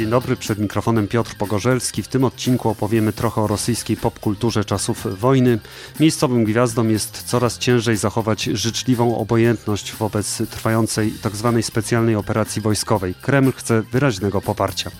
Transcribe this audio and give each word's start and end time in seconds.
Dzień 0.00 0.10
dobry, 0.10 0.36
przed 0.36 0.58
mikrofonem 0.58 1.08
Piotr 1.08 1.34
Pogorzelski. 1.34 2.02
W 2.02 2.08
tym 2.08 2.24
odcinku 2.24 2.68
opowiemy 2.68 3.12
trochę 3.12 3.40
o 3.40 3.46
rosyjskiej 3.46 3.96
popkulturze 3.96 4.64
czasów 4.64 5.20
wojny. 5.20 5.58
Miejscowym 6.00 6.44
gwiazdom 6.44 6.90
jest 6.90 7.22
coraz 7.22 7.58
ciężej 7.58 7.96
zachować 7.96 8.44
życzliwą 8.44 9.18
obojętność 9.18 9.92
wobec 9.92 10.42
trwającej 10.50 11.12
tzw. 11.22 11.52
Tak 11.54 11.64
specjalnej 11.64 12.16
operacji 12.16 12.62
wojskowej. 12.62 13.14
Kreml 13.14 13.52
chce 13.52 13.82
wyraźnego 13.82 14.40
poparcia. 14.40 14.90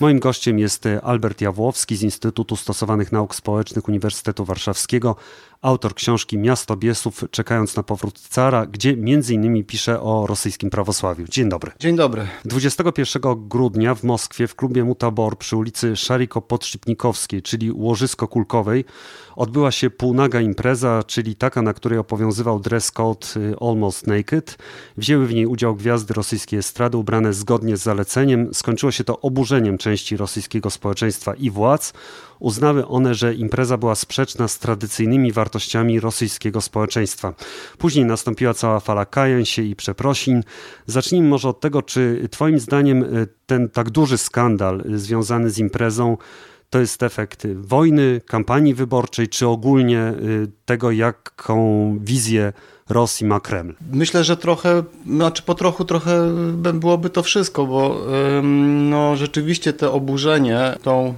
Moim 0.00 0.18
gościem 0.18 0.58
jest 0.58 0.84
Albert 1.02 1.40
Jawłowski 1.40 1.96
z 1.96 2.02
Instytutu 2.02 2.56
Stosowanych 2.56 3.12
Nauk 3.12 3.34
Społecznych 3.34 3.88
Uniwersytetu 3.88 4.44
Warszawskiego, 4.44 5.16
autor 5.62 5.94
książki 5.94 6.38
Miasto 6.38 6.76
Biesów, 6.76 7.24
czekając 7.30 7.76
na 7.76 7.82
powrót 7.82 8.20
cara, 8.20 8.66
gdzie 8.66 8.96
innymi 9.30 9.64
pisze 9.64 10.00
o 10.00 10.26
rosyjskim 10.26 10.70
prawosławiu. 10.70 11.24
Dzień 11.28 11.48
dobry. 11.48 11.72
Dzień 11.78 11.96
dobry. 11.96 12.26
21 12.44 13.48
grudnia 13.48 13.94
w 13.94 14.04
Moskwie 14.04 14.46
w 14.46 14.54
klubie 14.54 14.84
Mutabor 14.84 15.38
przy 15.38 15.56
ulicy 15.56 15.96
Szariko-Podszypnikowskiej, 15.96 17.42
czyli 17.42 17.72
Łożysko 17.72 18.28
Kulkowej, 18.28 18.84
odbyła 19.36 19.70
się 19.70 19.90
półnaga 19.90 20.40
impreza, 20.40 21.02
czyli 21.06 21.36
taka, 21.36 21.62
na 21.62 21.74
której 21.74 21.98
obowiązywał 21.98 22.60
dress 22.60 22.90
code 22.90 23.26
y, 23.36 23.54
Almost 23.60 24.06
Naked. 24.06 24.58
Wzięły 24.96 25.26
w 25.26 25.34
niej 25.34 25.46
udział 25.46 25.76
gwiazdy 25.76 26.14
rosyjskiej 26.14 26.58
estrady 26.58 26.96
ubrane 26.96 27.32
zgodnie 27.32 27.76
z 27.76 27.82
zaleceniem. 27.82 28.54
Skończyło 28.54 28.92
się 28.92 29.04
to 29.04 29.20
oburzeniem 29.20 29.78
części 29.78 30.16
rosyjskiego 30.16 30.70
społeczeństwa 30.70 31.34
i 31.34 31.50
władz. 31.50 31.92
Uznały 32.38 32.86
one, 32.86 33.14
że 33.14 33.34
impreza 33.34 33.76
była 33.76 33.94
sprzeczna 33.94 34.48
z 34.48 34.58
tradycyjnymi 34.58 35.32
wartościami 35.32 36.00
rosyjskiego 36.00 36.60
społeczeństwa. 36.60 37.34
Później 37.78 38.04
nastąpiła 38.04 38.54
cała 38.54 38.80
fala 38.80 39.06
kajań 39.06 39.44
się 39.44 39.62
i 39.62 39.76
przeprosin. 39.76 40.42
Zacznijmy 40.86 41.28
może 41.28 41.48
od 41.48 41.60
tego, 41.60 41.82
czy 41.82 42.28
Twoim 42.30 42.60
zdaniem 42.60 43.02
y, 43.02 43.28
ten 43.46 43.68
tak 43.68 43.90
duży 43.90 44.18
skandal 44.18 44.84
y, 44.90 44.98
związany 44.98 45.50
z 45.50 45.58
imprezą 45.58 46.16
to 46.70 46.80
jest 46.80 47.02
efekt 47.02 47.46
wojny, 47.54 48.20
kampanii 48.26 48.74
wyborczej, 48.74 49.28
czy 49.28 49.46
ogólnie 49.48 49.98
y, 50.00 50.48
tego, 50.64 50.90
jaką 50.90 51.98
wizję 52.00 52.52
Rosji 52.88 53.26
ma 53.26 53.40
Kreml? 53.40 53.74
Myślę, 53.92 54.24
że 54.24 54.36
trochę, 54.36 54.82
znaczy 55.06 55.42
po 55.42 55.54
trochu 55.54 55.84
trochę 55.84 56.32
byłoby 56.74 57.10
to 57.10 57.22
wszystko, 57.22 57.66
bo 57.66 58.00
no, 58.90 59.16
rzeczywiście 59.16 59.72
te 59.72 59.90
oburzenie 59.90 60.74
tą 60.82 61.14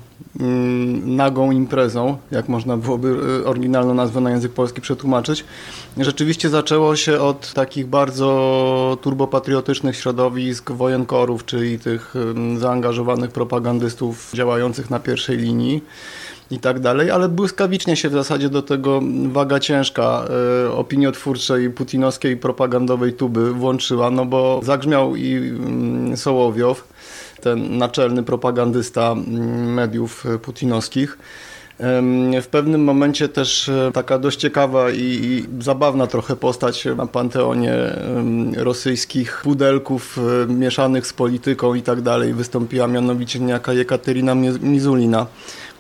nagą 1.05 1.50
imprezą, 1.50 2.17
jak 2.31 2.48
można 2.48 2.77
byłoby 2.77 3.08
y, 3.41 3.47
oryginalną 3.47 3.94
nazwę 3.94 4.20
na 4.20 4.31
język 4.31 4.53
polski 4.53 4.81
przetłumaczyć, 4.81 5.44
rzeczywiście 5.98 6.48
zaczęło 6.48 6.97
się 6.97 7.20
od 7.20 7.53
takich 7.53 7.86
bardzo 7.86 8.98
turbopatriotycznych 9.03 9.97
środowisk 9.97 10.70
wojenkorów, 10.70 11.44
czyli 11.44 11.78
tych 11.78 12.14
zaangażowanych 12.59 13.31
propagandystów 13.31 14.31
działających 14.34 14.91
na 14.91 15.00
pierwszej 15.00 15.36
linii 15.36 15.83
i 16.50 16.59
tak 16.59 16.81
dalej, 16.81 17.11
ale 17.11 17.28
błyskawicznie 17.28 17.97
się 17.97 18.09
w 18.09 18.12
zasadzie 18.12 18.48
do 18.48 18.62
tego 18.62 19.00
waga 19.33 19.61
ciężka 19.61 20.25
y, 20.66 20.72
opiniotwórczej, 20.72 21.70
putinowskiej, 21.70 22.36
propagandowej 22.36 23.12
tuby 23.12 23.53
włączyła, 23.53 24.11
no 24.11 24.27
bo 24.27 24.61
zagrzmiał 24.62 25.16
i 25.16 25.53
y, 26.12 26.16
Sołowiow, 26.16 26.89
ten 27.41 27.78
naczelny 27.78 28.22
propagandysta 28.22 29.12
mm, 29.12 29.75
mediów 29.75 30.27
y, 30.27 30.39
putinowskich. 30.39 31.19
W 32.42 32.47
pewnym 32.50 32.84
momencie 32.84 33.28
też 33.28 33.69
e, 33.69 33.91
taka 33.94 34.19
dość 34.19 34.39
ciekawa 34.39 34.91
i, 34.91 35.00
i, 35.00 35.62
zabawna 35.62 36.06
trochę 36.06 36.36
postać 36.36 36.84
na 36.97 37.06
panteonie 37.06 37.75
rosyjskich 38.56 39.41
pudelków 39.44 40.19
e, 40.19 40.53
mieszanych 40.53 41.06
z 41.06 41.12
polityką 41.12 41.75
i 41.75 41.83
tak 41.83 42.00
dalej 42.00 42.34
wystąpiła 42.34 42.86
mianowicie 42.86 43.41
niejaka 43.41 43.72
Jekaterina 43.72 44.34
Mizulina 44.61 45.27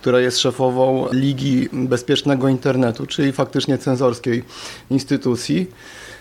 która 0.00 0.20
jest 0.20 0.38
szefową 0.38 1.08
Ligi 1.12 1.68
Bezpiecznego 1.72 2.48
Internetu, 2.48 3.06
czyli 3.06 3.32
faktycznie 3.32 3.78
cenzorskiej 3.78 4.44
instytucji. 4.90 5.66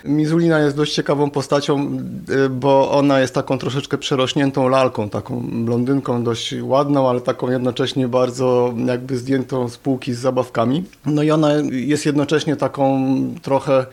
Mizulina 0.04 0.58
jest 0.58 0.76
dość 0.76 0.94
ciekawą 0.94 1.30
postacią, 1.30 1.98
y, 2.30 2.48
bo 2.48 2.90
ona 2.90 3.20
jest 3.20 3.34
taką 3.34 3.58
troszeczkę 3.58 3.98
przerośniętą 3.98 4.68
lalką, 4.68 5.08
taką 5.08 5.64
blondynką 5.64 6.24
dość 6.24 6.54
ładną, 6.62 7.08
ale 7.08 7.20
taką 7.20 7.50
jednocześnie 7.50 8.08
bardzo 8.08 8.74
jakby 8.86 9.16
zdjętą 9.16 9.68
z 9.68 9.76
półki 9.76 10.14
z 10.14 10.18
zabawkami. 10.18 10.84
No 11.06 11.22
i 11.22 11.30
ona 11.30 11.52
jest 11.70 12.06
jednocześnie 12.06 12.56
taką 12.56 13.06
trochę 13.42 13.86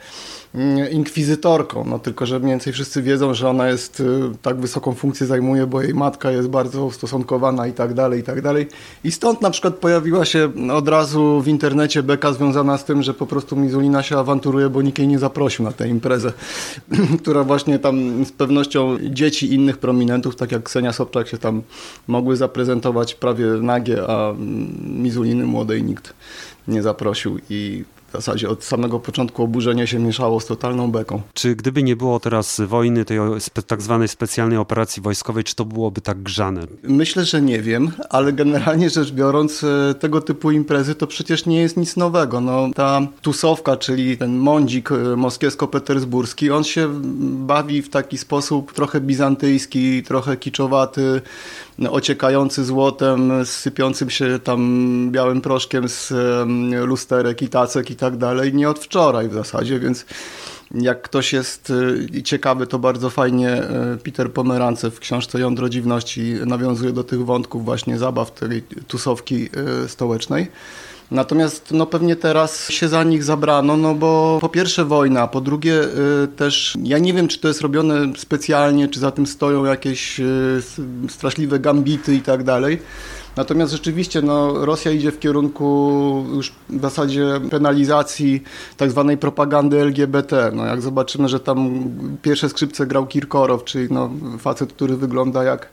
inkwizytorką, 0.92 1.86
no 1.88 2.00
tylko, 2.00 2.26
że 2.26 2.40
mniej 2.40 2.52
więcej 2.52 2.74
wszyscy 2.74 3.02
wiedzą, 3.02 3.34
że 3.34 3.50
ona 3.50 3.70
jest, 3.70 4.00
y, 4.00 4.04
tak 4.42 4.60
wysoką 4.60 4.94
funkcję 4.94 5.28
zajmuje, 5.28 5.68
bo 5.68 5.82
jej 5.82 5.94
matka 5.94 6.32
jest 6.32 6.48
bardzo 6.48 6.86
ustosunkowana 6.86 7.68
i 7.68 7.74
tak 7.74 7.94
dalej, 7.94 8.20
i 8.20 8.24
tak 8.24 8.42
dalej. 8.42 8.68
I 9.04 9.12
stąd 9.12 9.42
na 9.42 9.50
przykład 9.50 9.76
pojawiła 9.76 10.26
się 10.26 10.52
od 10.74 10.88
razu 10.88 11.42
w 11.42 11.48
internecie 11.48 12.04
beka 12.04 12.34
związana 12.34 12.78
z 12.78 12.86
tym, 12.86 13.04
że 13.04 13.14
po 13.14 13.26
prostu 13.26 13.56
Mizulina 13.56 14.04
się 14.04 14.18
awanturuje, 14.18 14.70
bo 14.70 14.82
nikt 14.82 15.00
jej 15.00 15.08
nie 15.08 15.20
zaprosił 15.20 15.66
na 15.66 15.72
tę 15.72 15.88
imprezę, 15.88 16.34
która 17.22 17.44
właśnie 17.44 17.80
tam 17.80 18.26
z 18.26 18.32
pewnością 18.32 18.98
dzieci 19.10 19.54
innych 19.54 19.78
prominentów, 19.78 20.36
tak 20.36 20.52
jak 20.52 20.64
Ksenia 20.64 20.94
Sobczak 20.94 21.28
się 21.28 21.38
tam 21.38 21.62
mogły 22.08 22.36
zaprezentować 22.36 23.16
prawie 23.16 23.46
nagie, 23.46 24.08
a 24.08 24.34
Mizuliny 24.80 25.46
młodej 25.46 25.84
nikt 25.84 26.14
nie 26.68 26.82
zaprosił 26.82 27.40
i 27.50 27.84
zasadzie 28.16 28.50
od 28.50 28.64
samego 28.64 29.00
początku 29.00 29.44
oburzenie 29.44 29.88
się 29.88 30.00
mieszało 30.00 30.40
z 30.40 30.46
totalną 30.46 30.92
beką. 30.92 31.22
Czy 31.34 31.56
gdyby 31.56 31.84
nie 31.84 31.96
było 31.96 32.20
teraz 32.20 32.62
wojny, 32.68 33.06
tej 33.06 33.20
tak 33.68 33.82
zwanej 33.82 34.08
specjalnej 34.08 34.58
operacji 34.58 35.02
wojskowej, 35.02 35.44
czy 35.44 35.56
to 35.56 35.66
byłoby 35.66 36.02
tak 36.02 36.22
grzane? 36.22 36.62
Myślę, 36.84 37.26
że 37.26 37.42
nie 37.42 37.62
wiem, 37.62 37.92
ale 38.10 38.34
generalnie 38.34 38.90
rzecz 38.90 39.12
biorąc 39.12 39.64
e, 39.64 39.94
tego 40.00 40.22
typu 40.22 40.52
imprezy 40.52 40.96
to 40.96 41.08
przecież 41.08 41.46
nie 41.46 41.62
jest 41.62 41.78
nic 41.78 41.98
nowego. 41.98 42.42
No, 42.42 42.70
ta 42.76 43.02
tusowka, 43.22 43.78
czyli 43.78 44.18
ten 44.18 44.38
mądzik 44.38 44.92
e, 44.92 44.96
moskiewsko-petersburski, 44.96 46.52
on 46.52 46.64
się 46.64 46.90
bawi 47.46 47.82
w 47.82 47.90
taki 47.90 48.18
sposób 48.18 48.74
trochę 48.74 49.02
bizantyjski, 49.02 50.04
trochę 50.04 50.38
kiczowaty, 50.38 51.22
ociekający 51.92 52.66
złotem, 52.66 53.46
sypiącym 53.46 54.10
się 54.10 54.40
tam 54.44 55.10
białym 55.12 55.42
proszkiem 55.42 55.90
z 55.90 56.14
lusterek 56.86 57.42
i 57.42 57.48
tacek 57.48 57.92
i 57.92 57.96
tak 58.06 58.18
dalej, 58.18 58.54
nie 58.54 58.70
od 58.70 58.80
wczoraj 58.80 59.30
w 59.30 59.34
zasadzie, 59.34 59.80
więc 59.80 60.06
jak 60.72 61.02
ktoś 61.02 61.34
jest 61.34 61.70
y, 62.16 62.24
ciekawy, 62.24 62.68
to 62.68 62.80
bardzo 62.80 63.10
fajnie 63.10 63.64
y, 63.94 63.98
Peter 64.04 64.32
Pomerance 64.32 64.92
w 64.92 65.00
książce 65.00 65.40
Jądro 65.40 65.70
Dziwności 65.70 66.34
nawiązuje 66.46 66.92
do 66.92 67.04
tych 67.04 67.26
wątków 67.26 67.66
właśnie 67.66 67.98
zabaw 67.98 68.32
tej 68.32 68.62
tusowki 68.62 69.50
y, 69.86 69.90
stołecznej. 69.90 70.48
Natomiast 71.12 71.72
no 71.72 71.86
pewnie 71.86 72.16
teraz 72.16 72.70
się 72.70 72.88
za 72.88 73.04
nich 73.04 73.24
zabrano, 73.24 73.78
no 73.78 73.96
bo 73.96 74.38
po 74.42 74.50
pierwsze 74.50 74.86
wojna, 74.86 75.28
po 75.28 75.42
drugie 75.42 75.82
też 76.36 76.78
ja 76.84 76.98
nie 76.98 77.14
wiem, 77.14 77.28
czy 77.28 77.40
to 77.40 77.48
jest 77.48 77.62
robione 77.62 77.96
specjalnie, 78.18 78.88
czy 78.88 79.00
za 79.00 79.12
tym 79.12 79.28
stoją 79.28 79.66
jakieś 79.66 80.22
straszliwe 81.10 81.60
gambity 81.60 82.16
i 82.16 82.22
tak 82.22 82.44
dalej. 82.44 82.80
Natomiast 83.38 83.72
rzeczywiście 83.72 84.22
no, 84.22 84.66
Rosja 84.66 84.92
idzie 84.92 85.12
w 85.12 85.20
kierunku 85.20 86.26
już 86.34 86.54
w 86.70 86.82
zasadzie 86.82 87.26
penalizacji 87.52 88.44
tak 88.78 88.92
zwanej 88.92 89.18
propagandy 89.18 89.82
LGBT. 89.82 90.52
No, 90.54 90.66
jak 90.66 90.82
zobaczymy, 90.82 91.30
że 91.30 91.40
tam 91.40 91.84
pierwsze 92.22 92.50
skrzypce 92.50 92.88
grał 92.88 93.08
Kirkorow, 93.08 93.64
czyli 93.64 93.88
no, 93.94 94.10
facet, 94.40 94.74
który 94.74 94.98
wygląda 94.98 95.44
jak 95.44 95.70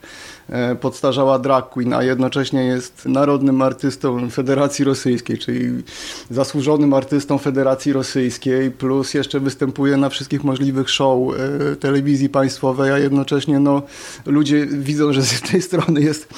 podstarzała 0.80 1.38
drag 1.38 1.69
queen, 1.70 1.92
a 1.92 2.03
jednocześnie 2.03 2.64
jest 2.64 3.06
narodnym 3.06 3.62
artystą 3.62 4.30
Federacji 4.30 4.84
Rosyjskiej, 4.84 5.38
czyli 5.38 5.82
zasłużonym 6.30 6.94
artystą 6.94 7.38
Federacji 7.38 7.92
Rosyjskiej, 7.92 8.70
plus 8.70 9.14
jeszcze 9.14 9.41
występuje 9.41 9.97
na 9.97 10.08
wszystkich 10.08 10.44
możliwych 10.44 10.91
show 10.91 11.19
e, 11.34 11.76
telewizji 11.76 12.28
państwowej, 12.28 12.93
a 12.93 12.99
jednocześnie 12.99 13.61
no, 13.61 13.82
ludzie 14.26 14.67
widzą, 14.67 15.12
że 15.12 15.22
z 15.22 15.32
jednej 15.32 15.62
strony 15.62 16.00
jest 16.00 16.28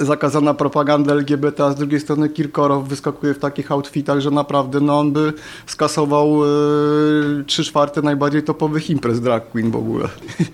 zakazana 0.00 0.54
propaganda 0.54 1.12
LGBT, 1.12 1.64
a 1.64 1.70
z 1.70 1.74
drugiej 1.74 2.00
strony 2.00 2.28
Kirkorow 2.28 2.88
wyskakuje 2.88 3.34
w 3.34 3.38
takich 3.38 3.72
outfitach, 3.72 4.20
że 4.20 4.30
naprawdę 4.30 4.80
no, 4.80 4.98
on 4.98 5.12
by 5.12 5.32
skasował 5.66 6.44
e, 6.44 6.48
trzy 7.46 7.64
czwarte 7.64 8.02
najbardziej 8.02 8.42
topowych 8.42 8.90
imprez 8.90 9.20
drag 9.20 9.50
queen 9.50 9.70
w 9.70 9.76
ogóle. 9.76 10.08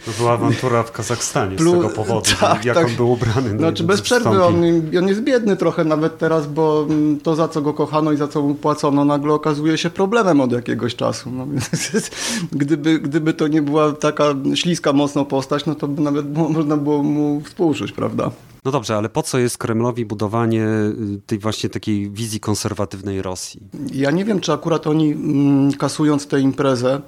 To 0.06 0.10
była 0.18 0.32
awantura 0.32 0.82
w 0.82 0.92
Kazachstanie 0.92 1.58
z 1.58 1.58
tego 1.58 1.88
powodu. 1.88 2.30
Tak, 2.40 2.64
jak 2.64 2.76
tak, 2.76 2.85
on 2.86 2.96
był 2.96 3.12
ubrany. 3.12 3.58
Znaczy 3.58 3.84
bez 3.84 4.02
przerwy, 4.02 4.44
on, 4.44 4.54
on 4.98 5.08
jest 5.08 5.20
biedny 5.20 5.56
trochę 5.56 5.84
nawet 5.84 6.18
teraz, 6.18 6.46
bo 6.46 6.86
to 7.22 7.34
za 7.34 7.48
co 7.48 7.62
go 7.62 7.74
kochano 7.74 8.12
i 8.12 8.16
za 8.16 8.28
co 8.28 8.42
mu 8.42 8.54
płacono 8.54 9.04
nagle 9.04 9.32
okazuje 9.32 9.78
się 9.78 9.90
problemem 9.90 10.40
od 10.40 10.52
jakiegoś 10.52 10.94
czasu. 10.94 11.30
No, 11.30 11.46
więc 11.46 12.10
gdyby, 12.52 12.98
gdyby 12.98 13.34
to 13.34 13.48
nie 13.48 13.62
była 13.62 13.92
taka 13.92 14.24
śliska 14.54 14.92
mocno 14.92 15.24
postać, 15.24 15.66
no 15.66 15.74
to 15.74 15.88
by 15.88 16.02
nawet 16.02 16.26
było, 16.26 16.48
można 16.48 16.76
było 16.76 17.02
mu 17.02 17.40
współczuć, 17.44 17.92
prawda? 17.92 18.30
No 18.66 18.72
dobrze, 18.72 18.96
ale 18.96 19.08
po 19.08 19.22
co 19.22 19.38
jest 19.38 19.58
Kremlowi 19.58 20.06
budowanie 20.06 20.64
y, 20.64 21.20
tej 21.26 21.38
właśnie 21.38 21.70
takiej 21.70 22.10
wizji 22.10 22.40
konserwatywnej 22.40 23.22
Rosji? 23.22 23.60
Ja 23.92 24.10
nie 24.10 24.24
wiem, 24.24 24.40
czy 24.40 24.52
akurat 24.52 24.86
oni 24.86 25.12
mm, 25.12 25.72
kasując 25.72 26.26
tę 26.26 26.40
imprezę 26.40 27.00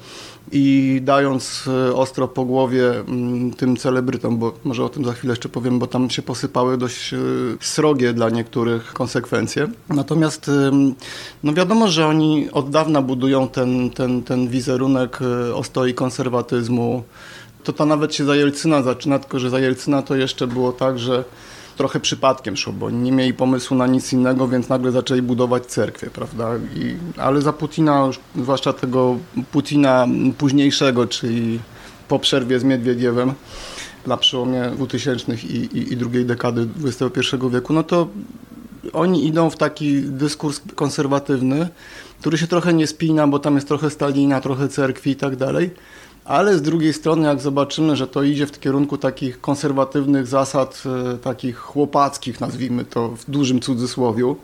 i 0.52 1.00
dając 1.04 1.64
y, 1.66 1.94
ostro 1.94 2.28
po 2.28 2.44
głowie 2.44 2.90
mm, 2.90 3.50
tym 3.50 3.76
celebrytom, 3.76 4.38
bo 4.38 4.52
może 4.64 4.84
o 4.84 4.88
tym 4.88 5.04
za 5.04 5.12
chwilę 5.12 5.32
jeszcze 5.32 5.48
powiem, 5.48 5.78
bo 5.78 5.86
tam 5.86 6.10
się 6.10 6.22
posypały 6.22 6.78
dość 6.78 7.12
y, 7.12 7.16
srogie 7.60 8.12
dla 8.12 8.30
niektórych 8.30 8.92
konsekwencje. 8.92 9.68
Natomiast 9.88 10.50
no 11.42 11.52
wiadomo, 11.52 11.88
że 11.88 12.06
oni 12.06 12.50
od 12.50 12.70
dawna 12.70 13.02
budują 13.02 13.48
ten, 13.48 13.90
ten, 13.90 14.22
ten 14.22 14.48
wizerunek 14.48 15.18
ostoi 15.54 15.94
konserwatyzmu. 15.94 17.02
To 17.68 17.72
to 17.72 17.86
nawet 17.86 18.14
się 18.14 18.24
za 18.24 18.36
Jelcyna 18.36 18.82
zaczyna, 18.82 19.18
tylko 19.18 19.38
że 19.38 19.50
za 19.50 19.60
Jelcyna 19.60 20.02
to 20.02 20.16
jeszcze 20.16 20.46
było 20.46 20.72
tak, 20.72 20.98
że 20.98 21.24
trochę 21.76 22.00
przypadkiem 22.00 22.56
szło, 22.56 22.72
bo 22.72 22.90
nie 22.90 23.12
mieli 23.12 23.34
pomysłu 23.34 23.76
na 23.76 23.86
nic 23.86 24.12
innego, 24.12 24.48
więc 24.48 24.68
nagle 24.68 24.92
zaczęli 24.92 25.22
budować 25.22 25.66
cerkwie, 25.66 26.10
prawda? 26.10 26.50
I, 26.76 26.96
ale 27.16 27.42
za 27.42 27.52
Putina, 27.52 28.10
zwłaszcza 28.36 28.72
tego 28.72 29.16
Putina 29.52 30.06
późniejszego, 30.38 31.06
czyli 31.06 31.58
po 32.08 32.18
przerwie 32.18 32.60
z 32.60 32.64
Miedwiediewem, 32.64 33.32
na 34.06 34.16
przełomie 34.16 34.70
2000 34.76 35.34
i, 35.34 35.78
i, 35.78 35.92
i 35.92 35.96
drugiej 35.96 36.24
dekady 36.24 36.68
XXI 36.84 37.36
wieku, 37.50 37.72
no 37.72 37.82
to 37.82 38.08
oni 38.92 39.26
idą 39.26 39.50
w 39.50 39.56
taki 39.56 40.02
dyskurs 40.02 40.60
konserwatywny, 40.74 41.68
który 42.20 42.38
się 42.38 42.46
trochę 42.46 42.74
nie 42.74 42.86
spina, 42.86 43.26
bo 43.26 43.38
tam 43.38 43.54
jest 43.54 43.68
trochę 43.68 43.90
Stalina, 43.90 44.40
trochę 44.40 44.68
cerkwi 44.68 45.10
i 45.10 45.16
tak 45.16 45.36
dalej 45.36 45.70
ale 46.28 46.58
z 46.58 46.62
drugiej 46.62 46.92
strony, 46.92 47.26
jak 47.26 47.40
zobaczymy, 47.40 47.96
że 47.96 48.06
to 48.06 48.22
idzie 48.22 48.46
w 48.46 48.60
kierunku 48.60 48.98
takich 48.98 49.40
konserwatywnych 49.40 50.26
zasad, 50.26 50.82
e, 51.14 51.18
takich 51.18 51.56
chłopackich, 51.56 52.40
nazwijmy 52.40 52.84
to 52.84 53.08
w 53.08 53.30
dużym 53.30 53.60
cudzysłowiu, 53.60 54.36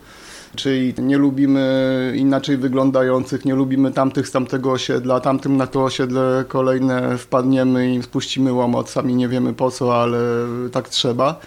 czyli 0.55 0.93
nie 0.97 1.17
lubimy 1.17 2.13
inaczej 2.15 2.57
wyglądających, 2.57 3.45
nie 3.45 3.55
lubimy 3.55 3.91
tamtych 3.91 4.27
z 4.27 4.31
tamtego 4.31 4.71
osiedla, 4.71 5.19
tamtym 5.19 5.57
na 5.57 5.67
to 5.67 5.83
osiedle 5.83 6.45
kolejne 6.47 7.17
wpadniemy 7.17 7.95
i 7.95 8.03
spuścimy 8.03 8.53
łomot, 8.53 8.89
sami 8.89 9.15
nie 9.15 9.27
wiemy 9.27 9.53
po 9.53 9.71
co, 9.71 10.01
ale 10.01 10.19
tak 10.71 10.89
trzeba. 10.89 11.39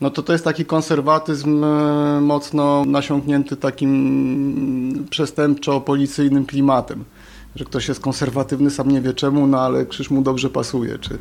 No 0.00 0.10
to 0.10 0.22
to 0.22 0.32
jest 0.32 0.44
taki 0.44 0.64
konserwatyzm 0.64 1.64
e, 1.64 2.20
mocno 2.20 2.84
nasiąknięty 2.86 3.56
takim 3.56 5.06
przestępczo-policyjnym 5.10 6.46
klimatem 6.46 7.04
że 7.56 7.64
ktoś 7.64 7.88
jest 7.88 8.00
konserwatywny, 8.00 8.70
sam 8.70 8.90
nie 8.90 9.00
wie 9.00 9.14
czemu, 9.14 9.46
no 9.46 9.60
ale 9.60 9.86
krzyż 9.86 10.10
mu 10.10 10.22
dobrze 10.22 10.50
pasuje, 10.50 10.98
czy 10.98 11.14
y, 11.14 11.18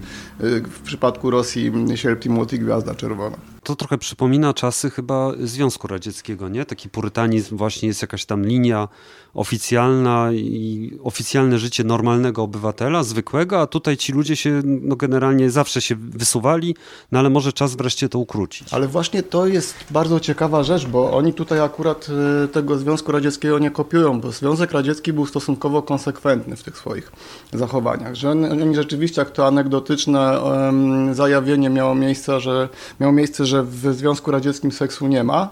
w 0.62 0.80
przypadku 0.80 1.30
Rosji 1.30 1.72
sierp 1.96 2.26
i 2.26 2.30
młot 2.30 2.54
i 2.54 2.60
gwiazda 2.60 2.96
czerwona. 2.96 3.53
To 3.64 3.76
trochę 3.76 3.98
przypomina 3.98 4.54
czasy 4.54 4.90
chyba 4.90 5.32
Związku 5.44 5.88
Radzieckiego, 5.88 6.50
nie? 6.50 6.66
Taki 6.66 6.90
purytanizm 6.90 7.58
właśnie 7.58 7.88
jest 7.88 8.02
jakaś 8.02 8.26
tam 8.26 8.46
linia 8.46 8.88
oficjalna 9.34 10.30
i 10.34 10.92
oficjalne 11.04 11.60
życie 11.60 11.84
normalnego 11.84 12.44
obywatela, 12.44 13.04
zwykłego, 13.04 13.62
a 13.62 13.68
tutaj 13.68 13.98
ci 13.98 14.14
ludzie 14.14 14.36
się 14.36 14.62
no 14.64 14.96
generalnie 14.96 15.52
zawsze 15.52 15.82
się 15.82 15.96
wysuwali, 15.96 16.76
no 17.12 17.20
ale 17.20 17.30
może 17.30 17.54
czas 17.54 17.76
wreszcie 17.76 18.10
to 18.10 18.20
ukrócić. 18.20 18.74
Ale 18.74 18.88
właśnie 18.88 19.24
to 19.24 19.48
jest 19.48 19.76
bardzo 19.92 20.20
ciekawa 20.20 20.64
rzecz, 20.64 20.86
bo 20.86 21.12
oni 21.12 21.34
tutaj 21.34 21.60
akurat 21.62 22.08
y, 22.46 22.48
tego 22.48 22.78
Związku 22.78 23.12
Radzieckiego 23.12 23.60
nie 23.60 23.72
kopiują, 23.72 24.22
bo 24.22 24.32
Związek 24.32 24.72
Radziecki 24.72 25.14
był 25.14 25.26
stosunkowo 25.26 25.82
konsekwentny 25.82 26.56
w 26.56 26.64
tych 26.64 26.78
swoich 26.78 27.12
zachowaniach, 27.54 28.16
że 28.16 28.32
oni 28.32 28.76
rzeczywiście, 28.76 29.22
jak 29.22 29.32
to 29.32 29.48
anegdotyczne 29.48 30.42
um, 30.42 31.16
zajawienie 31.16 31.70
miało 31.70 31.96
miejsce, 31.96 32.40
że 32.40 32.70
miało 33.00 33.14
miejsce, 33.14 33.46
że 33.46 33.53
w 33.62 33.94
Związku 33.94 34.32
Radzieckim 34.32 34.72
seksu 34.72 35.08
nie 35.08 35.24
ma, 35.24 35.50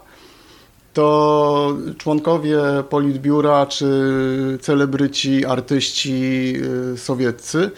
to 0.94 1.78
członkowie 1.98 2.60
politbiura 2.90 3.66
czy 3.66 3.88
celebryci, 4.62 5.46
artyści 5.46 6.54
y, 6.94 6.98
sowieccy 6.98 7.72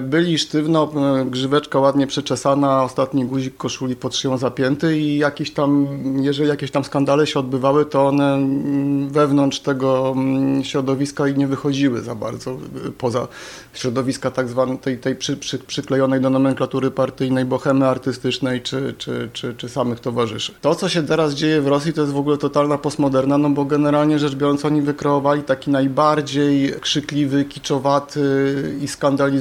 byli 0.00 0.38
sztywno, 0.38 0.92
e, 1.20 1.24
grzyweczka 1.24 1.78
ładnie 1.78 2.06
przeczesana, 2.06 2.84
ostatni 2.84 3.24
guzik 3.24 3.56
koszuli 3.56 3.96
pod 3.96 4.16
szyją 4.16 4.38
zapięty 4.38 4.98
i 4.98 5.18
jakieś 5.18 5.52
tam, 5.52 5.86
jeżeli 6.20 6.48
jakieś 6.48 6.70
tam 6.70 6.84
skandale 6.84 7.26
się 7.26 7.40
odbywały, 7.40 7.84
to 7.84 8.06
one 8.06 8.34
mm, 8.34 9.08
wewnątrz 9.08 9.60
tego 9.60 10.12
mm, 10.16 10.64
środowiska 10.64 11.28
i 11.28 11.38
nie 11.38 11.46
wychodziły 11.46 12.00
za 12.00 12.14
bardzo, 12.14 12.50
y, 12.86 12.92
poza 12.98 13.28
środowiska 13.74 14.30
tak 14.30 14.48
zwanej 14.48 14.78
tej, 14.78 14.98
tej 14.98 15.16
przy, 15.16 15.36
przy, 15.36 15.58
przyklejonej 15.58 16.20
do 16.20 16.30
nomenklatury 16.30 16.90
partyjnej, 16.90 17.44
bohemy 17.44 17.86
artystycznej 17.86 18.62
czy, 18.62 18.94
czy, 18.98 19.30
czy, 19.32 19.54
czy 19.54 19.68
samych 19.68 20.00
towarzyszy. 20.00 20.54
To, 20.60 20.74
co 20.74 20.88
się 20.88 21.02
teraz 21.02 21.34
dzieje 21.34 21.60
w 21.60 21.66
Rosji, 21.66 21.92
to 21.92 22.00
jest 22.00 22.12
w 22.12 22.18
ogóle 22.18 22.38
totalna 22.38 22.78
postmoderna, 22.78 23.38
no 23.38 23.50
bo 23.50 23.64
generalnie 23.64 24.18
rzecz 24.18 24.34
biorąc 24.34 24.64
oni 24.64 24.82
wykreowali 24.82 25.42
taki 25.42 25.70
najbardziej 25.70 26.74
krzykliwy, 26.80 27.44
kiczowaty 27.44 28.20
i 28.80 28.88
skandalizujący 28.88 29.39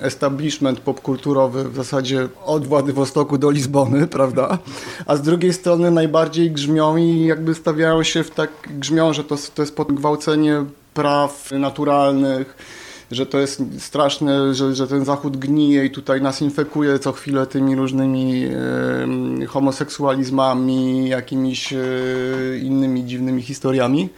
establishment 0.00 0.80
popkulturowy 0.80 1.68
w 1.68 1.76
zasadzie 1.76 2.28
od 2.44 2.66
Władywostoku 2.66 3.38
do 3.38 3.50
Lizbony, 3.50 4.06
prawda? 4.18 4.58
A 5.06 5.16
z 5.16 5.22
drugiej 5.22 5.52
strony 5.52 5.90
najbardziej 5.90 6.50
grzmią 6.50 6.96
i 6.96 7.24
jakby 7.24 7.54
stawiają 7.54 8.02
się 8.02 8.24
w 8.24 8.30
tak, 8.30 8.50
grzmią, 8.70 9.12
że 9.12 9.24
to, 9.24 9.36
to 9.54 9.62
jest 9.62 9.76
podgwałcenie 9.76 10.64
praw 10.94 11.50
naturalnych, 11.52 12.56
że 13.10 13.26
to 13.26 13.38
jest 13.38 13.62
straszne, 13.78 14.54
że, 14.54 14.74
że 14.74 14.86
ten 14.86 15.04
Zachód 15.04 15.36
gnije 15.36 15.84
i 15.84 15.90
tutaj 15.90 16.22
nas 16.22 16.42
infekuje 16.42 16.98
co 16.98 17.12
chwilę 17.12 17.46
tymi 17.46 17.76
różnymi 17.76 18.46
homoseksualizmami, 19.48 21.08
jakimiś 21.08 21.72
e, 21.72 21.78
innymi 22.62 23.04
dziwnymi 23.04 23.42
historiami. 23.42 24.08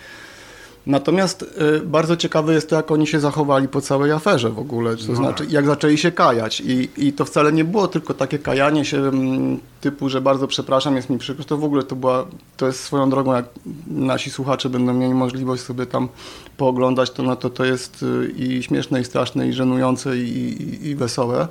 Natomiast 0.87 1.43
y, 1.43 1.81
bardzo 1.81 2.17
ciekawe 2.17 2.55
jest 2.55 2.71
to, 2.71 2.77
jak 2.77 2.91
oni 2.91 3.07
się 3.07 3.21
zachowali 3.21 3.69
po 3.69 3.81
całej 3.81 4.13
aferze 4.13 4.51
w 4.51 4.59
ogóle, 4.59 4.97
to 4.97 5.03
no 5.09 5.15
znaczy 5.15 5.47
jak 5.51 5.67
zaczęli 5.67 5.99
się 5.99 6.13
kajać. 6.13 6.61
I, 6.61 6.89
i 6.97 7.13
to 7.13 7.25
wcale 7.25 7.53
nie 7.53 7.65
było 7.65 7.89
tylko 7.89 8.15
takie 8.15 8.39
kajanie 8.39 8.85
się 8.85 8.99
mm, 8.99 9.59
typu, 9.81 10.09
że 10.09 10.21
bardzo 10.21 10.47
przepraszam, 10.49 10.97
jest 10.97 11.11
mi 11.11 11.19
przykro, 11.19 11.45
to 11.45 11.57
w 11.57 11.65
ogóle 11.65 11.83
to 11.83 11.97
była, 11.97 12.27
to 12.57 12.67
jest 12.67 12.81
swoją 12.81 13.11
drogą, 13.11 13.35
jak 13.35 13.45
nasi 13.87 14.31
słuchacze 14.31 14.69
będą 14.69 14.95
mieli 14.95 15.15
możliwość 15.15 15.63
sobie 15.63 15.87
tam 15.87 16.09
pooglądać, 16.57 17.11
to 17.11 17.23
no 17.23 17.37
to, 17.37 17.51
to 17.51 17.65
jest 17.65 18.03
y, 18.03 18.33
i 18.37 18.63
śmieszne, 18.63 19.01
i 19.01 19.05
straszne, 19.05 19.49
i 19.49 19.53
żenujące, 19.53 20.19
i, 20.19 20.21
i, 20.21 20.89
i 20.89 20.95
wesołe. 20.95 21.49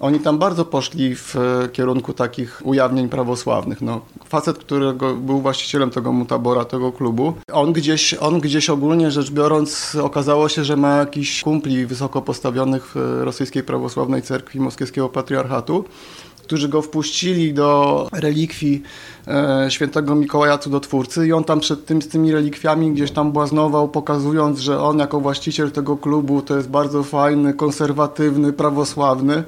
Oni 0.00 0.20
tam 0.20 0.38
bardzo 0.38 0.64
poszli 0.64 1.16
w 1.16 1.36
e, 1.36 1.68
kierunku 1.68 2.12
takich 2.12 2.62
ujawnień 2.64 3.08
prawosławnych. 3.08 3.82
No, 3.82 4.00
facet, 4.24 4.58
który 4.58 4.92
był 5.20 5.40
właścicielem 5.40 5.90
tego 5.90 6.12
mutabora, 6.12 6.64
tego 6.64 6.92
klubu, 6.92 7.32
on 7.52 7.72
gdzieś, 7.72 8.14
on 8.14 8.40
gdzieś 8.40 8.70
ogólnie 8.70 9.10
rzecz 9.10 9.30
biorąc 9.30 9.96
okazało 10.02 10.48
się, 10.48 10.64
że 10.64 10.76
ma 10.76 10.96
jakiś 10.96 11.42
kumpli 11.42 11.86
wysoko 11.86 12.22
postawionych 12.22 12.92
w 12.94 13.20
rosyjskiej 13.22 13.62
prawosławnej 13.62 14.22
cerkwi 14.22 14.60
moskiewskiego 14.60 15.08
patriarchatu, 15.08 15.84
którzy 16.42 16.68
go 16.68 16.82
wpuścili 16.82 17.54
do 17.54 18.08
relikwii 18.12 18.82
e, 19.28 19.66
świętego 19.70 20.14
Mikołaja 20.14 20.58
Cudotwórcy 20.58 21.26
i 21.26 21.32
on 21.32 21.44
tam 21.44 21.60
przed 21.60 21.86
tym 21.86 22.02
z 22.02 22.08
tymi 22.08 22.32
relikwiami 22.32 22.92
gdzieś 22.92 23.10
tam 23.10 23.32
błaznował, 23.32 23.88
pokazując, 23.88 24.58
że 24.58 24.80
on 24.80 24.98
jako 24.98 25.20
właściciel 25.20 25.70
tego 25.70 25.96
klubu 25.96 26.42
to 26.42 26.56
jest 26.56 26.68
bardzo 26.68 27.02
fajny, 27.02 27.54
konserwatywny, 27.54 28.52
prawosławny. 28.52 29.44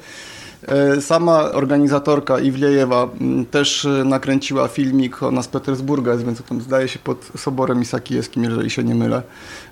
E, 0.63 1.01
sama 1.01 1.53
organizatorka 1.53 2.39
Iwlejewa 2.39 3.09
mm, 3.21 3.47
też 3.47 3.85
e, 3.85 4.05
nakręciła 4.05 4.69
filmik, 4.69 5.23
ona 5.23 5.43
z 5.43 5.49
Petersburga 5.49 6.17
więc 6.17 6.43
tam 6.43 6.61
zdaje 6.61 6.89
się 6.89 6.99
pod 6.99 7.31
soborem 7.37 7.83
Isakijewskim, 7.83 8.45
jeżeli 8.45 8.71
się 8.71 8.85
nie 8.85 8.95
mylę, 8.95 9.23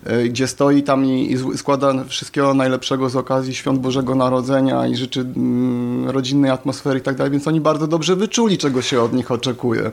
e, 0.05 0.25
gdzie 0.25 0.47
stoi 0.47 0.83
tam 0.83 1.05
i, 1.05 1.33
i 1.33 1.59
składa 1.59 2.05
wszystkiego 2.09 2.55
najlepszego 2.55 3.11
z 3.11 3.17
okazji 3.17 3.55
Świąt 3.55 3.81
Bożego 3.81 4.14
Narodzenia 4.14 4.87
i 4.87 4.97
życzy 4.97 5.21
mm, 5.21 6.11
rodzinnej 6.11 6.50
atmosfery 6.50 6.99
i 6.99 7.03
tak 7.03 7.17
dalej, 7.17 7.31
więc 7.33 7.49
oni 7.49 7.61
bardzo 7.61 7.87
dobrze 7.87 8.17
wyczuli, 8.17 8.59
czego 8.59 8.83
się 8.83 9.00
od 9.00 9.12
nich 9.12 9.31
oczekuje. 9.31 9.91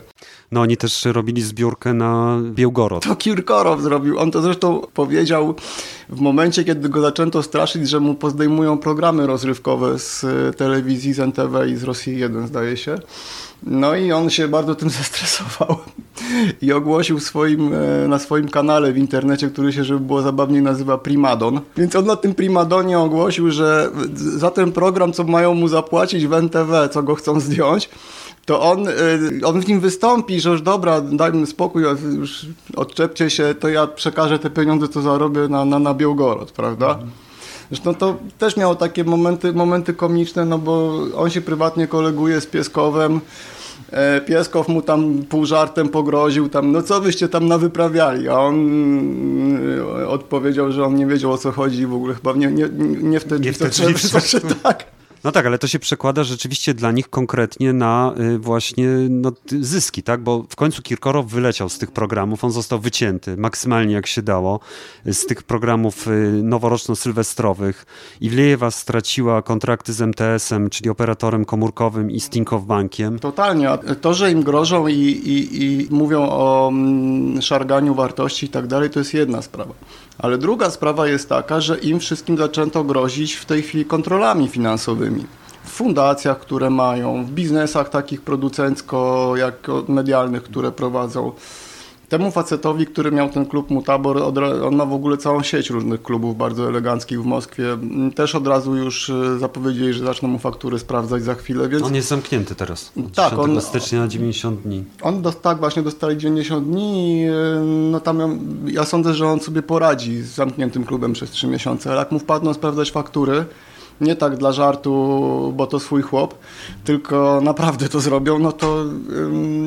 No 0.51 0.61
oni 0.61 0.77
też 0.77 1.05
robili 1.05 1.41
zbiórkę 1.41 1.93
na 1.93 2.39
Białgorod. 2.51 3.03
To 3.03 3.15
Kirkorow 3.15 3.81
zrobił. 3.81 4.19
On 4.19 4.31
to 4.31 4.41
zresztą 4.41 4.81
powiedział 4.93 5.55
w 6.09 6.19
momencie, 6.19 6.63
kiedy 6.63 6.89
go 6.89 7.01
zaczęto 7.01 7.43
straszyć, 7.43 7.89
że 7.89 7.99
mu 7.99 8.15
pozdejmują 8.15 8.77
programy 8.77 9.27
rozrywkowe 9.27 9.99
z 9.99 10.25
telewizji, 10.57 10.80
z 11.13 11.19
NTV 11.19 11.69
i 11.69 11.75
z 11.75 11.83
Rosji 11.83 12.19
1 12.19 12.47
zdaje 12.47 12.77
się. 12.77 12.97
No 13.63 13.95
i 13.95 14.11
on 14.11 14.29
się 14.29 14.47
bardzo 14.47 14.75
tym 14.75 14.89
zestresował 14.99 15.77
i 16.61 16.73
ogłosił 16.73 17.19
swoim, 17.19 17.73
e, 17.73 18.07
na 18.07 18.19
swoim 18.19 18.49
kanale 18.49 18.93
w 18.93 18.97
internecie, 18.97 19.49
który 19.49 19.73
się, 19.73 19.83
żeby 19.83 19.99
było 19.99 20.21
zabawniej, 20.21 20.61
nazywa 20.61 20.97
Primadon. 20.97 21.61
Więc 21.77 21.95
on 21.95 22.05
na 22.05 22.15
tym 22.15 22.35
Primadonie 22.35 22.99
ogłosił, 22.99 23.51
że 23.51 23.91
za 24.15 24.51
ten 24.51 24.71
program, 24.71 25.13
co 25.13 25.23
mają 25.23 25.53
mu 25.53 25.67
zapłacić 25.67 26.27
w 26.27 26.33
NTV, 26.33 26.89
co 26.89 27.03
go 27.03 27.15
chcą 27.15 27.39
zdjąć, 27.39 27.89
to 28.45 28.61
on, 28.61 28.87
y, 28.87 28.91
on 29.45 29.61
w 29.61 29.67
nim 29.67 29.79
wystąpi, 29.79 30.41
że 30.41 30.49
już 30.49 30.61
dobra, 30.61 31.01
dajmy 31.01 31.47
spokój, 31.47 31.83
już 32.17 32.45
odczepcie 32.75 33.29
się, 33.29 33.55
to 33.59 33.69
ja 33.69 33.87
przekażę 33.87 34.39
te 34.39 34.49
pieniądze, 34.49 34.87
co 34.87 35.01
zarobię 35.01 35.47
na, 35.47 35.65
na, 35.65 35.79
na 35.79 35.93
Białgorod, 35.93 36.51
prawda? 36.51 36.89
Mhm. 36.89 37.11
Zresztą 37.71 37.95
to 37.95 38.17
też 38.37 38.57
miało 38.57 38.75
takie 38.75 39.03
momenty, 39.03 39.53
momenty 39.53 39.93
komiczne, 39.93 40.45
no 40.45 40.57
bo 40.57 41.03
on 41.15 41.29
się 41.29 41.41
prywatnie 41.41 41.87
koleguje 41.87 42.41
z 42.41 42.45
Pieskowem, 42.45 43.21
e, 43.91 44.21
Pieskow 44.21 44.67
mu 44.67 44.81
tam 44.81 45.23
pół 45.29 45.45
żartem 45.45 45.89
pogroził, 45.89 46.49
tam, 46.49 46.71
no 46.71 46.81
co 46.81 47.01
wyście 47.01 47.29
tam 47.29 47.47
nawyprawiali, 47.47 48.29
a 48.29 48.39
on 48.39 48.57
e, 49.99 50.07
odpowiedział, 50.07 50.71
że 50.71 50.85
on 50.85 50.95
nie 50.95 51.07
wiedział 51.07 51.31
o 51.31 51.37
co 51.37 51.51
chodzi 51.51 51.85
w 51.85 51.93
ogóle 51.93 52.13
chyba 52.13 52.33
nie, 52.33 52.47
nie, 52.47 52.69
nie 53.01 53.19
wtedy, 53.19 53.45
Nie 53.45 53.53
wtedy, 53.53 53.71
trzeba, 54.21 54.53
tak. 54.63 55.00
No 55.23 55.31
tak, 55.31 55.45
ale 55.45 55.57
to 55.57 55.67
się 55.67 55.79
przekłada 55.79 56.23
rzeczywiście 56.23 56.73
dla 56.73 56.91
nich 56.91 57.09
konkretnie 57.09 57.73
na 57.73 58.13
y, 58.19 58.39
właśnie 58.39 58.87
no, 59.09 59.31
zyski, 59.59 60.03
tak? 60.03 60.23
Bo 60.23 60.45
w 60.49 60.55
końcu 60.55 60.81
Kirkorow 60.81 61.27
wyleciał 61.27 61.69
z 61.69 61.77
tych 61.77 61.91
programów, 61.91 62.43
on 62.43 62.51
został 62.51 62.79
wycięty 62.79 63.37
maksymalnie 63.37 63.93
jak 63.93 64.07
się 64.07 64.21
dało 64.21 64.59
z 65.05 65.25
tych 65.25 65.43
programów 65.43 66.07
y, 66.07 66.41
noworoczno-sylwestrowych. 66.43 67.85
Iwlejewa 68.21 68.71
straciła 68.71 69.41
kontrakty 69.41 69.93
z 69.93 70.01
MTS-em, 70.01 70.69
czyli 70.69 70.89
operatorem 70.89 71.45
komórkowym 71.45 72.11
i 72.11 72.19
z 72.19 72.29
Tinkoff 72.29 72.65
Bankiem. 72.65 73.19
Totalnie. 73.19 73.69
To, 74.01 74.13
że 74.13 74.31
im 74.31 74.43
grożą 74.43 74.87
i, 74.87 74.93
i, 74.95 75.63
i 75.63 75.87
mówią 75.91 76.29
o 76.29 76.69
mm, 76.73 77.41
szarganiu 77.41 77.95
wartości 77.95 78.45
i 78.45 78.49
tak 78.49 78.67
dalej, 78.67 78.89
to 78.89 78.99
jest 78.99 79.13
jedna 79.13 79.41
sprawa. 79.41 79.73
Ale 80.21 80.37
druga 80.37 80.69
sprawa 80.69 81.07
jest 81.07 81.29
taka, 81.29 81.61
że 81.61 81.77
im 81.77 81.99
wszystkim 81.99 82.37
zaczęto 82.37 82.83
grozić 82.83 83.33
w 83.33 83.45
tej 83.45 83.61
chwili 83.61 83.85
kontrolami 83.85 84.47
finansowymi. 84.47 85.10
W 85.63 85.69
fundacjach, 85.69 86.39
które 86.39 86.69
mają, 86.69 87.25
w 87.25 87.31
biznesach 87.31 87.89
takich 87.89 88.21
producencko, 88.21 89.33
jak 89.35 89.67
medialnych, 89.87 90.43
które 90.43 90.71
prowadzą. 90.71 91.31
Temu 92.11 92.31
facetowi, 92.31 92.85
który 92.85 93.11
miał 93.11 93.29
ten 93.29 93.45
klub 93.45 93.69
Mutabor, 93.69 94.17
on 94.63 94.75
ma 94.75 94.85
w 94.85 94.93
ogóle 94.93 95.17
całą 95.17 95.43
sieć 95.43 95.69
różnych 95.69 96.03
klubów 96.03 96.37
bardzo 96.37 96.67
eleganckich 96.67 97.21
w 97.21 97.25
Moskwie. 97.25 97.77
Też 98.15 98.35
od 98.35 98.47
razu 98.47 98.75
już 98.75 99.09
y, 99.09 99.39
zapowiedzieli, 99.39 99.93
że 99.93 100.05
zaczną 100.05 100.29
mu 100.29 100.39
faktury 100.39 100.79
sprawdzać 100.79 101.23
za 101.23 101.35
chwilę. 101.35 101.69
Więc... 101.69 101.83
On 101.83 101.95
jest 101.95 102.07
zamknięty 102.07 102.55
teraz. 102.55 102.91
Od 103.05 103.11
tak, 103.11 103.39
on, 103.39 103.61
stycznia 103.61 103.99
na 103.99 104.07
90 104.07 104.61
dni. 104.61 104.83
On 105.01 105.21
dos, 105.21 105.41
tak, 105.41 105.59
właśnie 105.59 105.81
dostali 105.81 106.17
90 106.17 106.67
dni 106.67 107.25
y, 107.29 107.31
no 107.65 107.99
tam 107.99 108.39
ja 108.65 108.85
sądzę, 108.85 109.13
że 109.13 109.27
on 109.27 109.39
sobie 109.39 109.61
poradzi 109.61 110.21
z 110.21 110.35
zamkniętym 110.35 110.83
klubem 110.83 111.13
przez 111.13 111.29
3 111.31 111.47
miesiące, 111.47 111.89
ale 111.89 111.99
jak 111.99 112.11
mu 112.11 112.19
wpadną 112.19 112.53
sprawdzać 112.53 112.91
faktury, 112.91 113.45
nie 114.01 114.15
tak 114.15 114.37
dla 114.37 114.51
żartu, 114.51 115.53
bo 115.57 115.67
to 115.67 115.79
swój 115.79 116.01
chłop, 116.01 116.35
tylko 116.83 117.41
naprawdę 117.43 117.89
to 117.89 117.99
zrobią, 117.99 118.39
no 118.39 118.51
to 118.51 118.85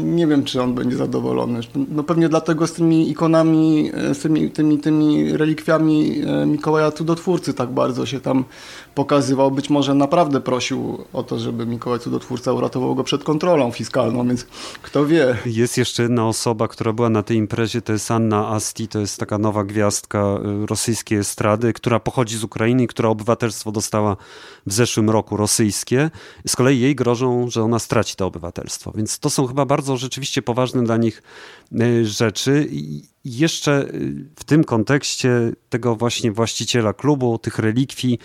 nie 0.04 0.26
wiem, 0.26 0.44
czy 0.44 0.62
on 0.62 0.74
będzie 0.74 0.96
zadowolony. 0.96 1.60
No 1.88 2.02
pewnie 2.02 2.28
dlatego 2.28 2.66
z 2.66 2.72
tymi 2.72 3.10
ikonami, 3.10 3.90
z 4.12 4.18
tymi, 4.18 4.50
tymi, 4.50 4.78
tymi 4.78 5.36
relikwiami 5.36 6.22
e, 6.26 6.46
Mikołaja 6.46 6.90
Cudotwórcy 6.92 7.54
tak 7.54 7.70
bardzo 7.70 8.06
się 8.06 8.20
tam 8.20 8.44
pokazywał. 8.94 9.50
Być 9.50 9.70
może 9.70 9.94
naprawdę 9.94 10.40
prosił 10.40 10.98
o 11.12 11.22
to, 11.22 11.38
żeby 11.38 11.66
Mikołaj 11.66 12.00
Cudotwórca 12.00 12.52
uratował 12.52 12.94
go 12.94 13.04
przed 13.04 13.24
kontrolą 13.24 13.70
fiskalną, 13.70 14.28
więc 14.28 14.46
kto 14.82 15.06
wie. 15.06 15.36
Jest 15.46 15.78
jeszcze 15.78 16.02
jedna 16.02 16.28
osoba, 16.28 16.68
która 16.68 16.92
była 16.92 17.10
na 17.10 17.22
tej 17.22 17.36
imprezie, 17.36 17.82
to 17.82 17.92
jest 17.92 18.10
Anna 18.10 18.48
Asti, 18.48 18.88
to 18.88 18.98
jest 18.98 19.20
taka 19.20 19.38
nowa 19.38 19.64
gwiazdka 19.64 20.18
e, 20.18 20.66
rosyjskiej 20.66 21.18
estrady, 21.18 21.72
która 21.72 22.00
pochodzi 22.00 22.36
z 22.36 22.44
Ukrainy 22.44 22.84
która 22.86 23.08
obywatelstwo 23.08 23.72
dostała 23.72 24.16
w 24.66 24.72
zeszłym 24.72 25.10
roku 25.10 25.36
rosyjskie. 25.36 26.10
Z 26.46 26.56
kolei 26.56 26.80
jej 26.80 26.94
grożą, 26.94 27.50
że 27.50 27.62
ona 27.62 27.78
straci 27.78 28.16
to 28.16 28.26
obywatelstwo. 28.26 28.92
Więc 28.94 29.18
to 29.18 29.30
są 29.30 29.46
chyba 29.46 29.64
bardzo 29.66 29.96
rzeczywiście 29.96 30.42
poważne 30.42 30.84
dla 30.84 30.96
nich 30.96 31.22
e, 31.80 32.04
rzeczy. 32.04 32.68
I 32.70 33.02
jeszcze 33.24 33.72
e, 33.72 33.88
w 34.36 34.44
tym 34.44 34.64
kontekście 34.64 35.52
tego 35.68 35.96
właśnie 35.96 36.32
właściciela 36.32 36.92
klubu, 36.92 37.38
tych 37.38 37.58
relikwii, 37.58 38.18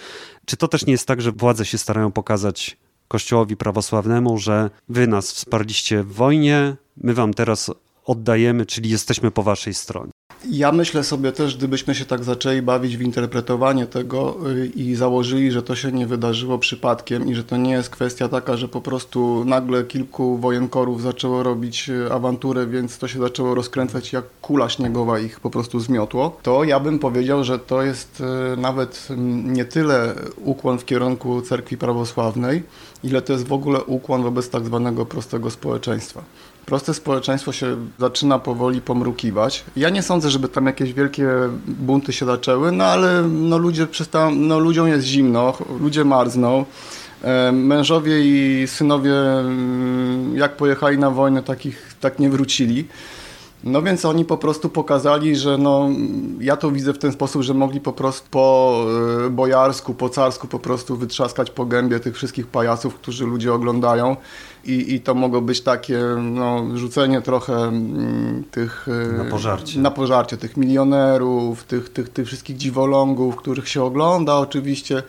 czy 0.46 0.58
to 0.58 0.68
też 0.68 0.86
nie 0.86 0.91
jest 0.91 1.08
tak, 1.08 1.22
że 1.22 1.32
władze 1.32 1.65
się 1.65 1.77
starają 1.77 2.12
pokazać 2.12 2.77
Kościołowi 3.08 3.58
prawosławnemu, 3.58 4.38
że 4.38 4.70
wy 4.89 5.08
nas 5.08 5.32
wsparliście 5.32 6.03
w 6.03 6.13
wojnie, 6.13 6.75
my 6.98 7.13
wam 7.13 7.34
teraz 7.34 7.72
oddajemy, 8.09 8.65
czyli 8.65 8.89
jesteśmy 8.89 9.31
po 9.31 9.43
waszej 9.43 9.73
stronie. 9.73 10.11
Ja 10.49 10.71
myślę 10.71 11.03
sobie 11.03 11.31
też, 11.31 11.57
gdybyśmy 11.57 11.95
się 11.95 12.05
tak 12.05 12.23
zaczęli 12.23 12.61
bawić 12.61 12.97
w 12.97 13.01
interpretowanie 13.01 13.85
tego 13.85 14.37
y, 14.51 14.67
i 14.67 14.95
założyli, 14.95 15.51
że 15.51 15.63
to 15.63 15.75
się 15.75 15.91
nie 15.91 16.07
wydarzyło 16.07 16.57
przypadkiem 16.57 17.27
i 17.27 17.35
że 17.35 17.43
to 17.43 17.57
nie 17.57 17.71
jest 17.71 17.89
kwestia 17.89 18.29
taka, 18.29 18.57
że 18.57 18.67
po 18.67 18.81
prostu 18.81 19.45
nagle 19.45 19.83
kilku 19.83 20.37
wojenkorów 20.37 21.01
zaczęło 21.01 21.43
robić 21.43 21.89
y, 21.89 22.13
awanturę, 22.13 22.67
więc 22.67 22.97
to 22.97 23.07
się 23.07 23.19
zaczęło 23.19 23.55
rozkręcać 23.55 24.13
jak 24.13 24.25
kula 24.41 24.69
śniegowa 24.69 25.19
ich 25.19 25.39
po 25.39 25.49
prostu 25.49 25.79
zmiotło, 25.79 26.37
to 26.43 26.63
ja 26.63 26.79
bym 26.79 26.99
powiedział, 26.99 27.43
że 27.43 27.59
to 27.59 27.81
jest 27.81 28.21
y, 28.53 28.57
nawet 28.57 29.07
nie 29.43 29.65
tyle 29.65 30.15
ukłon 30.43 30.79
w 30.79 30.85
kierunku 30.85 31.41
cerkwi 31.41 31.77
prawosławnej, 31.77 32.63
ile 33.03 33.21
to 33.21 33.33
jest 33.33 33.47
w 33.47 33.53
ogóle 33.53 33.83
ukłon 33.83 34.23
wobec 34.23 34.49
tak 34.49 34.65
zwanego 34.65 35.05
prostego 35.05 35.51
społeczeństwa 35.51 36.23
proste 36.69 36.93
społeczeństwo 36.93 37.51
się 37.51 37.77
zaczyna 37.99 38.39
powoli 38.39 38.81
pomrukiwać. 38.81 39.63
Ja 39.75 39.89
nie 39.89 40.03
sądzę, 40.03 40.29
żeby 40.29 40.47
tam 40.47 40.65
jakieś 40.65 40.93
wielkie 40.93 41.27
bunty 41.67 42.13
się 42.13 42.25
zaczęły, 42.25 42.71
no 42.71 42.83
ale 42.83 43.21
no, 43.21 43.57
ludzie 43.57 43.88
przestają, 43.88 44.31
no, 44.31 44.59
ludziom 44.59 44.88
jest 44.88 45.05
zimno, 45.05 45.53
ludzie 45.79 46.05
marzną. 46.05 46.65
E, 47.23 47.51
mężowie 47.51 48.19
i 48.21 48.67
synowie, 48.67 49.13
mm, 49.13 50.38
jak 50.38 50.57
pojechali 50.57 50.97
na 50.97 51.11
wojnę, 51.11 51.43
takich 51.43 51.95
tak 51.99 52.19
nie 52.19 52.29
wrócili. 52.29 52.88
No 53.63 53.81
więc 53.81 54.05
oni 54.05 54.25
po 54.25 54.38
prostu 54.38 54.69
pokazali, 54.69 55.35
że 55.35 55.57
no, 55.57 55.89
ja 56.39 56.57
to 56.57 56.71
widzę 56.71 56.93
w 56.93 56.97
ten 56.97 57.11
sposób, 57.11 57.41
że 57.41 57.53
mogli 57.53 57.81
po 57.81 57.93
prostu 57.93 58.27
po 58.31 58.85
e, 59.25 59.29
bojarsku, 59.29 59.93
po 59.93 60.09
carsku 60.09 60.47
po 60.47 60.59
prostu 60.59 60.95
wytrzaskać 60.95 61.51
po 61.51 61.65
gębie 61.65 61.99
tych 61.99 62.15
wszystkich 62.15 62.47
pajaców, 62.47 62.95
którzy 62.95 63.25
ludzie 63.25 63.53
oglądają 63.53 64.15
i, 64.65 64.93
i 64.93 64.99
to 64.99 65.15
mogło 65.15 65.41
być 65.41 65.61
takie 65.61 65.99
no, 66.21 66.77
rzucenie 66.77 67.21
trochę 67.21 67.53
mm, 67.53 68.43
tych... 68.51 68.87
E, 68.87 69.23
na 69.23 69.31
pożarcie. 69.31 69.79
Na 69.79 69.91
pożarcie, 69.91 70.37
tych 70.37 70.57
milionerów, 70.57 71.63
tych, 71.63 71.89
tych, 71.89 72.09
tych 72.09 72.27
wszystkich 72.27 72.57
dziwolągów, 72.57 73.35
których 73.35 73.69
się 73.69 73.83
ogląda 73.83 74.35
oczywiście, 74.35 75.03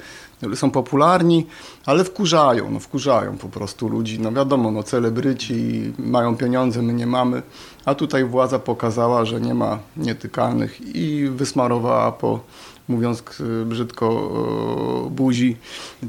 są 0.54 0.70
popularni, 0.70 1.46
ale 1.86 2.04
wkurzają, 2.04 2.70
no 2.70 2.80
wkurzają 2.80 3.38
po 3.38 3.48
prostu 3.48 3.88
ludzi. 3.88 4.20
No 4.20 4.32
wiadomo, 4.32 4.70
no 4.70 4.82
celebryci 4.82 5.82
mają 5.98 6.36
pieniądze, 6.36 6.82
my 6.82 6.92
nie 6.92 7.06
mamy, 7.06 7.42
a 7.84 7.94
tutaj 7.94 8.24
władza 8.24 8.58
pokazała, 8.58 9.24
że 9.24 9.40
nie 9.40 9.54
ma 9.54 9.78
nietykalnych 9.96 10.96
i 10.96 11.28
wysmarowała 11.28 12.12
po 12.12 12.40
mówiąc 12.90 13.22
brzydko, 13.66 14.30
buzi, 15.10 15.56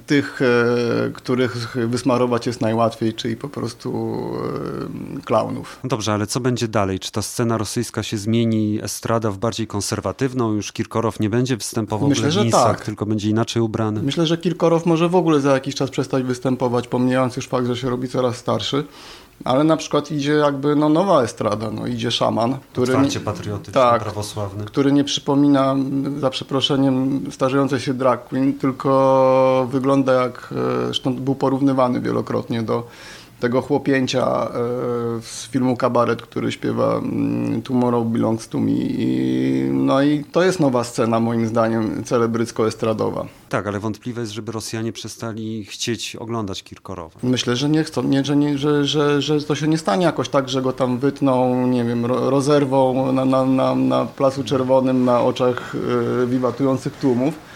tych, 0.06 0.42
e, 0.42 1.12
których 1.14 1.78
wysmarować 1.88 2.48
jest 2.48 2.62
najłatwiej, 2.62 3.14
czyli 3.14 3.36
po 3.36 3.50
prostu 3.50 4.20
e, 5.18 5.22
klaunów. 5.22 5.80
No 5.84 5.88
dobrze, 5.88 6.14
ale 6.14 6.28
co 6.28 6.40
będzie 6.40 6.68
dalej? 6.68 7.00
Czy 7.00 7.12
ta 7.12 7.22
scena 7.22 7.58
rosyjska 7.58 8.04
się 8.04 8.18
zmieni, 8.18 8.80
estrada 8.84 9.32
w 9.32 9.38
bardziej 9.38 9.68
konserwatywną? 9.68 10.54
Już 10.54 10.72
Kirkorow 10.72 11.20
nie 11.20 11.30
będzie 11.30 11.58
występował 11.58 12.10
Myślę, 12.10 12.32
w 12.32 12.36
leginsach, 12.36 12.78
tak. 12.78 12.86
tylko 12.86 13.06
będzie 13.06 13.30
inaczej 13.30 13.62
ubrany? 13.62 14.04
Myślę, 14.04 14.26
że 14.26 14.38
Kirkorow 14.38 14.86
może 14.86 15.10
w 15.10 15.16
ogóle 15.16 15.42
za 15.42 15.54
jakiś 15.54 15.76
czas 15.76 15.90
przestać 15.90 16.24
występować, 16.24 16.88
pomijając 16.88 17.36
już 17.36 17.48
fakt, 17.48 17.68
że 17.68 17.78
się 17.78 17.90
robi 17.90 18.08
coraz 18.08 18.38
starszy 18.38 18.84
ale 19.45 19.63
na 19.63 19.77
przykład 19.77 20.12
idzie 20.12 20.31
jakby 20.31 20.75
no, 20.75 20.89
nowa 20.89 21.24
estrada, 21.24 21.71
no, 21.71 21.88
idzie 21.88 22.12
szaman, 22.12 22.57
który, 22.71 22.93
Otwarcie 22.93 23.19
patriotyczny, 23.19 23.74
tak, 23.74 24.01
prawosławny. 24.01 24.65
który 24.65 24.91
nie 24.91 25.03
przypomina, 25.03 25.75
za 26.19 26.29
przeproszeniem, 26.29 27.21
starzejącej 27.31 27.79
się 27.79 27.93
drag 27.93 28.24
queen, 28.24 28.53
tylko 28.53 29.67
wygląda 29.71 30.13
jak, 30.13 30.53
e, 30.81 30.86
zresztą 30.86 31.15
był 31.15 31.36
porównywany 31.36 32.01
wielokrotnie 32.01 32.63
do 32.63 32.88
tego 33.41 33.62
chłopięcia 33.62 34.48
e, 34.48 34.51
z 35.21 35.48
filmu 35.51 35.77
Kabaret, 35.77 36.21
który 36.21 36.51
śpiewa 36.51 36.98
mm, 36.98 37.62
Tomorrow 37.62 38.07
Belongs 38.07 38.48
to 38.48 38.60
Me. 38.60 38.71
no 39.71 40.01
i 40.01 40.24
to 40.24 40.43
jest 40.43 40.60
nowa 40.60 40.83
scena 40.83 41.19
moim 41.19 41.48
zdaniem 41.48 42.03
celebrycko-estradowa. 42.03 43.25
Tak, 43.50 43.67
ale 43.67 43.79
wątpliwe 43.79 44.21
jest, 44.21 44.33
żeby 44.33 44.51
Rosjanie 44.51 44.91
przestali 44.91 45.65
chcieć 45.65 46.15
oglądać 46.15 46.63
Kirkorowa. 46.63 47.19
Myślę, 47.24 47.55
że 47.55 47.69
nie 47.69 47.83
chcą, 47.83 48.03
nie, 48.03 48.25
że, 48.25 48.36
nie, 48.36 48.57
że, 48.57 48.86
że, 48.86 49.21
że 49.21 49.41
to 49.41 49.55
się 49.55 49.67
nie 49.67 49.77
stanie 49.77 50.05
jakoś 50.05 50.29
tak, 50.29 50.50
że 50.50 50.62
go 50.62 50.74
tam 50.74 50.98
wytną, 50.98 51.67
nie 51.67 51.83
wiem, 51.83 52.05
rozerwą 52.05 53.12
na, 53.12 53.25
na, 53.25 53.45
na, 53.45 53.75
na 53.75 54.05
Placu 54.05 54.43
Czerwonym 54.43 55.05
na 55.05 55.21
oczach 55.21 55.75
yy, 56.19 56.27
wiwatujących 56.27 56.93
tłumów 56.93 57.50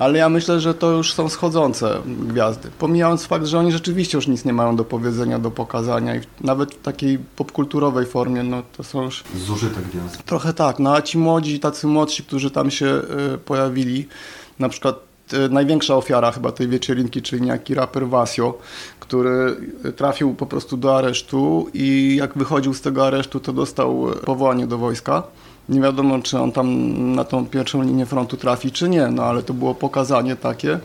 ale 0.00 0.18
ja 0.18 0.28
myślę, 0.28 0.60
że 0.60 0.74
to 0.74 0.90
już 0.90 1.14
są 1.14 1.28
schodzące 1.28 1.98
gwiazdy. 2.06 2.70
Pomijając 2.78 3.24
fakt, 3.24 3.46
że 3.46 3.58
oni 3.58 3.72
rzeczywiście 3.72 4.18
już 4.18 4.26
nic 4.26 4.44
nie 4.44 4.52
mają 4.52 4.76
do 4.76 4.84
powiedzenia, 4.84 5.38
do 5.38 5.50
pokazania 5.50 6.16
i 6.16 6.20
nawet 6.40 6.74
w 6.74 6.82
takiej 6.82 7.18
popkulturowej 7.18 8.06
formie, 8.06 8.42
no 8.42 8.62
to 8.76 8.84
są 8.84 9.02
już... 9.02 9.24
Zużyte 9.36 9.80
gwiazdy. 9.80 10.18
Trochę 10.26 10.52
tak, 10.52 10.78
no 10.78 10.94
a 10.94 11.02
ci 11.02 11.18
młodzi, 11.18 11.60
tacy 11.60 11.86
młodsi, 11.86 12.22
którzy 12.22 12.50
tam 12.50 12.70
się 12.70 12.86
y, 13.34 13.38
pojawili, 13.38 14.08
na 14.58 14.68
przykład 14.68 14.98
y, 15.32 15.48
największa 15.48 15.96
ofiara 15.96 16.32
chyba 16.32 16.52
tej 16.52 16.68
wieczerinki, 16.68 17.22
czyli 17.22 17.42
niejaki 17.42 17.74
raper 17.74 18.08
Vasio, 18.08 18.58
który 19.00 19.56
trafił 19.96 20.34
po 20.34 20.46
prostu 20.46 20.76
do 20.76 20.98
aresztu 20.98 21.68
i 21.74 22.16
jak 22.20 22.38
wychodził 22.38 22.74
z 22.74 22.80
tego 22.80 23.06
aresztu, 23.06 23.40
to 23.40 23.52
dostał 23.52 24.06
powołanie 24.24 24.66
do 24.66 24.78
wojska 24.78 25.22
Nie 25.70 25.80
wiadomo, 25.80 26.22
czy 26.22 26.38
on 26.38 26.52
tam 26.52 26.68
na 27.14 27.24
tą 27.24 27.46
pierwszą 27.46 27.82
linię 27.82 28.06
frontu 28.06 28.36
trafi, 28.36 28.72
czy 28.72 28.88
nie, 28.88 29.06
no 29.06 29.22
ale 29.22 29.42
to 29.42 29.54
było 29.54 29.74
pokazanie 29.74 30.36
takie, 30.36 30.80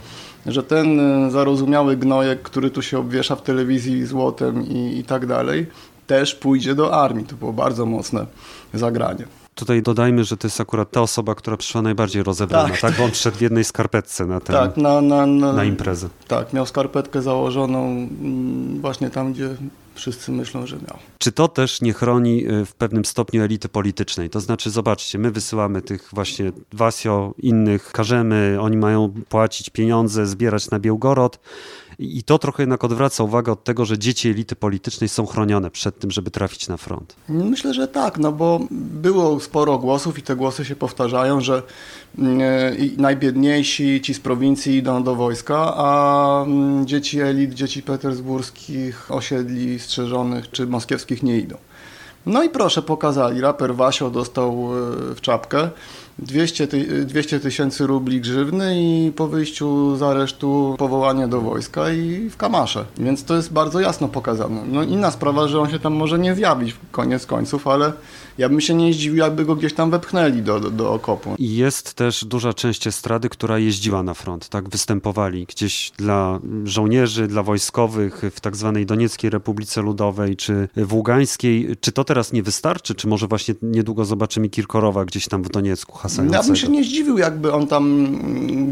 że 0.46 0.63
ten 0.63 1.00
e, 1.00 1.32
zarozumiały 1.32 1.98
gnojek, 1.98 2.42
który 2.42 2.70
tu 2.70 2.82
się 2.82 3.00
obwiesza 3.00 3.36
w 3.36 3.42
telewizji 3.42 4.06
złotem 4.06 4.68
i, 4.68 4.98
i 4.98 5.04
tak 5.04 5.25
dalej, 5.25 5.68
też 6.08 6.36
pójdzie 6.36 6.75
do 6.75 6.94
armii. 6.94 7.25
To 7.25 7.36
było 7.36 7.54
bardzo 7.54 7.86
mocne 7.86 8.25
zagranie. 8.74 9.25
Tutaj 9.56 9.82
dodajmy, 9.82 10.24
że 10.24 10.38
to 10.38 10.48
jest 10.48 10.62
akurat 10.62 10.92
ta 10.92 11.01
osoba, 11.01 11.36
która 11.36 11.58
przyszła 11.58 11.82
najbardziej 11.82 12.24
rozebrana, 12.24 12.70
tak? 12.70 12.80
tak? 12.80 12.98
Bo 12.98 13.04
on 13.04 13.12
w 13.12 13.42
jednej 13.42 13.63
skarpetce 13.63 14.25
na, 14.25 14.39
ten, 14.39 14.56
tak, 14.56 14.77
na, 14.77 15.01
na, 15.01 15.25
na, 15.25 15.54
na 15.54 15.63
imprezę. 15.63 16.10
Tak, 16.27 16.54
miał 16.54 16.65
skarpetkę 16.65 17.22
założoną 17.22 17.88
mm, 17.88 18.82
właśnie 18.82 19.10
tam, 19.10 19.34
gdzie 19.34 19.50
wszyscy 19.96 20.32
myślą, 20.32 20.68
że 20.68 20.75
miał. 20.75 20.98
Czy 21.18 21.32
to 21.32 21.48
też 21.48 21.82
nie 21.82 21.94
chroni 21.94 22.48
y, 22.52 22.66
w 22.66 22.75
pewnym 22.75 23.06
stopniu 23.06 23.44
elity 23.44 23.70
politycznej? 23.70 24.30
To 24.30 24.40
znaczy, 24.40 24.70
zobaczcie, 24.70 25.20
my 25.20 25.32
wysyłamy 25.32 25.82
tych 25.82 26.10
właśnie 26.14 26.52
Wasio, 26.74 27.34
innych, 27.38 27.92
każemy, 27.92 28.58
oni 28.62 28.78
mają 28.78 29.14
płacić 29.30 29.70
pieniądze, 29.70 30.28
zbierać 30.28 30.70
na 30.70 30.80
Białgorod, 30.80 31.40
i 32.00 32.24
to 32.24 32.40
trochę 32.40 32.64
jednak 32.64 32.84
odwraca 32.84 33.24
uwagę 33.24 33.52
od 33.52 33.64
tego, 33.64 33.86
że 33.86 33.98
dzieci 33.98 34.30
elity 34.30 34.56
politycznej 34.56 35.10
są 35.10 35.25
chronione 35.25 35.72
przed 35.72 36.00
tym, 36.00 36.12
żeby 36.12 36.32
trafić 36.32 36.68
na 36.68 36.78
front. 36.78 37.16
Myślę, 37.30 37.74
że 37.74 37.88
tak, 37.88 38.18
no 38.18 38.32
bo 38.32 38.60
było 38.72 39.40
sporo 39.40 39.78
głosów 39.78 40.20
i 40.20 40.22
te 40.22 40.36
głosy 40.36 40.66
się 40.66 40.75
powtarzają, 40.75 41.42
że 41.42 41.64
mm, 42.18 42.40
najbiedniejsi, 42.98 44.02
ci 44.02 44.14
z 44.14 44.20
prowincji 44.20 44.75
idą 44.75 45.04
do 45.04 45.16
wojska, 45.16 45.74
a 45.75 46.44
mm, 46.44 46.88
dzieci 46.88 47.22
elit, 47.22 47.54
dzieci 47.54 47.84
petersburskich, 47.84 49.12
osiedli 49.12 49.80
strzeżonych 49.80 50.52
czy 50.52 50.68
moskiewskich 50.68 51.24
nie 51.24 51.38
idą. 51.38 51.58
No 52.25 52.44
i 52.44 52.50
proszę, 52.50 52.82
pokazali, 52.82 53.42
raper 53.42 53.75
Wasio 53.75 54.10
dostał 54.10 54.52
e, 54.52 55.16
w 55.16 55.22
czapkę 55.22 55.70
200 56.19 57.39
tysięcy 57.39 57.88
rubli 57.88 58.22
grzywny 58.22 58.75
i 58.81 59.12
po 59.12 59.27
wyjściu 59.27 59.95
z 59.95 60.01
aresztu 60.01 60.75
powołanie 60.77 61.27
do 61.27 61.41
wojska 61.41 61.91
i 61.91 62.29
w 62.29 62.38
kamasze. 62.38 62.86
Więc 62.98 63.24
to 63.24 63.36
jest 63.36 63.53
bardzo 63.53 63.79
jasno 63.79 64.07
pokazane. 64.07 64.62
No 64.67 64.84
inna 64.84 65.12
sprawa, 65.12 65.48
że 65.48 65.60
on 65.60 65.69
się 65.69 65.79
tam 65.79 65.93
może 65.93 66.19
nie 66.19 66.36
zjawić 66.36 66.75
koniec 66.91 67.25
końców, 67.25 67.67
ale 67.67 67.93
ja 68.38 68.50
bym 68.50 68.62
się 68.62 68.74
nie 68.74 68.93
zdziwił, 68.93 69.17
jakby 69.17 69.45
go 69.45 69.55
gdzieś 69.55 69.74
tam 69.74 69.91
wepchnęli 69.91 70.41
do, 70.41 70.60
do, 70.60 70.72
do 70.72 70.93
okopu. 70.93 71.36
I 71.38 71.55
jest 71.55 71.93
też 71.93 72.25
duża 72.25 72.53
część 72.53 72.88
estrady, 72.88 73.29
która 73.29 73.60
jeździła 73.60 74.03
na 74.03 74.13
front, 74.13 74.50
tak? 74.50 74.69
Występowali 74.69 75.45
gdzieś 75.45 75.91
dla 75.98 76.39
żołnierzy, 76.63 77.27
dla 77.27 77.43
wojskowych 77.43 78.22
w 78.36 78.39
tak 78.39 78.55
zwanej 78.55 78.86
Donieckiej 78.86 79.29
Republice 79.29 79.81
Ludowej 79.81 80.36
czy 80.36 80.67
w 80.75 80.93
Ługańskiej. 80.93 81.75
Czy 81.79 81.91
to 81.91 82.03
teraz 82.03 82.34
nie 82.34 82.43
wystarczy? 82.43 82.95
Czy 82.95 83.07
może 83.07 83.27
właśnie 83.27 83.55
niedługo 83.62 84.05
zobaczymy 84.05 84.50
Kirkorowa 84.50 85.05
gdzieś 85.05 85.27
tam 85.27 85.43
w 85.43 85.50
Doniecku 85.50 85.98
hasającego? 86.05 86.41
Ja 86.41 86.47
bym 86.47 86.55
się 86.55 86.67
nie 86.67 86.83
zdziwił, 86.83 87.17
jakby 87.17 87.53
on 87.53 87.67
tam 87.67 88.07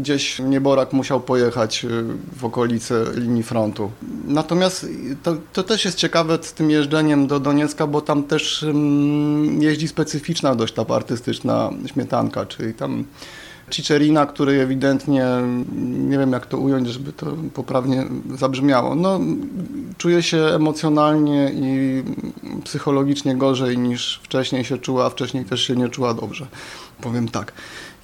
gdzieś 0.00 0.38
nieborak 0.38 0.92
musiał 0.92 1.20
pojechać 1.20 1.84
y, 1.84 1.88
w 2.36 2.44
okolice 2.44 3.04
linii 3.14 3.42
frontu. 3.42 3.90
Natomiast 4.24 4.86
to, 5.22 5.36
to 5.52 5.62
też 5.62 5.84
jest 5.84 5.96
ciekawe 5.96 6.38
z 6.42 6.52
tym 6.52 6.70
jeżdżeniem 6.70 7.26
do 7.26 7.40
Doniecka, 7.40 7.86
bo 7.86 8.00
tam 8.00 8.22
też 8.22 8.62
mm, 8.62 9.62
jeździ 9.62 9.88
specyficzna 9.88 10.54
dość 10.54 10.74
ta 10.74 10.84
artystyczna 10.94 11.70
śmietanka, 11.86 12.46
czyli 12.46 12.74
tam 12.74 13.04
Cicerina, 13.70 14.26
który 14.26 14.60
ewidentnie, 14.60 15.26
nie 15.82 16.18
wiem 16.18 16.32
jak 16.32 16.46
to 16.46 16.58
ująć, 16.58 16.88
żeby 16.88 17.12
to 17.12 17.26
poprawnie 17.54 18.04
zabrzmiało, 18.34 18.94
no, 18.94 19.20
czuje 19.98 20.22
się 20.22 20.38
emocjonalnie 20.38 21.50
i 21.54 22.02
psychologicznie 22.64 23.36
gorzej 23.36 23.78
niż 23.78 24.20
wcześniej 24.22 24.64
się 24.64 24.78
czuła, 24.78 25.06
a 25.06 25.10
wcześniej 25.10 25.44
też 25.44 25.62
się 25.62 25.76
nie 25.76 25.88
czuła 25.88 26.14
dobrze, 26.14 26.46
powiem 27.00 27.28
tak. 27.28 27.52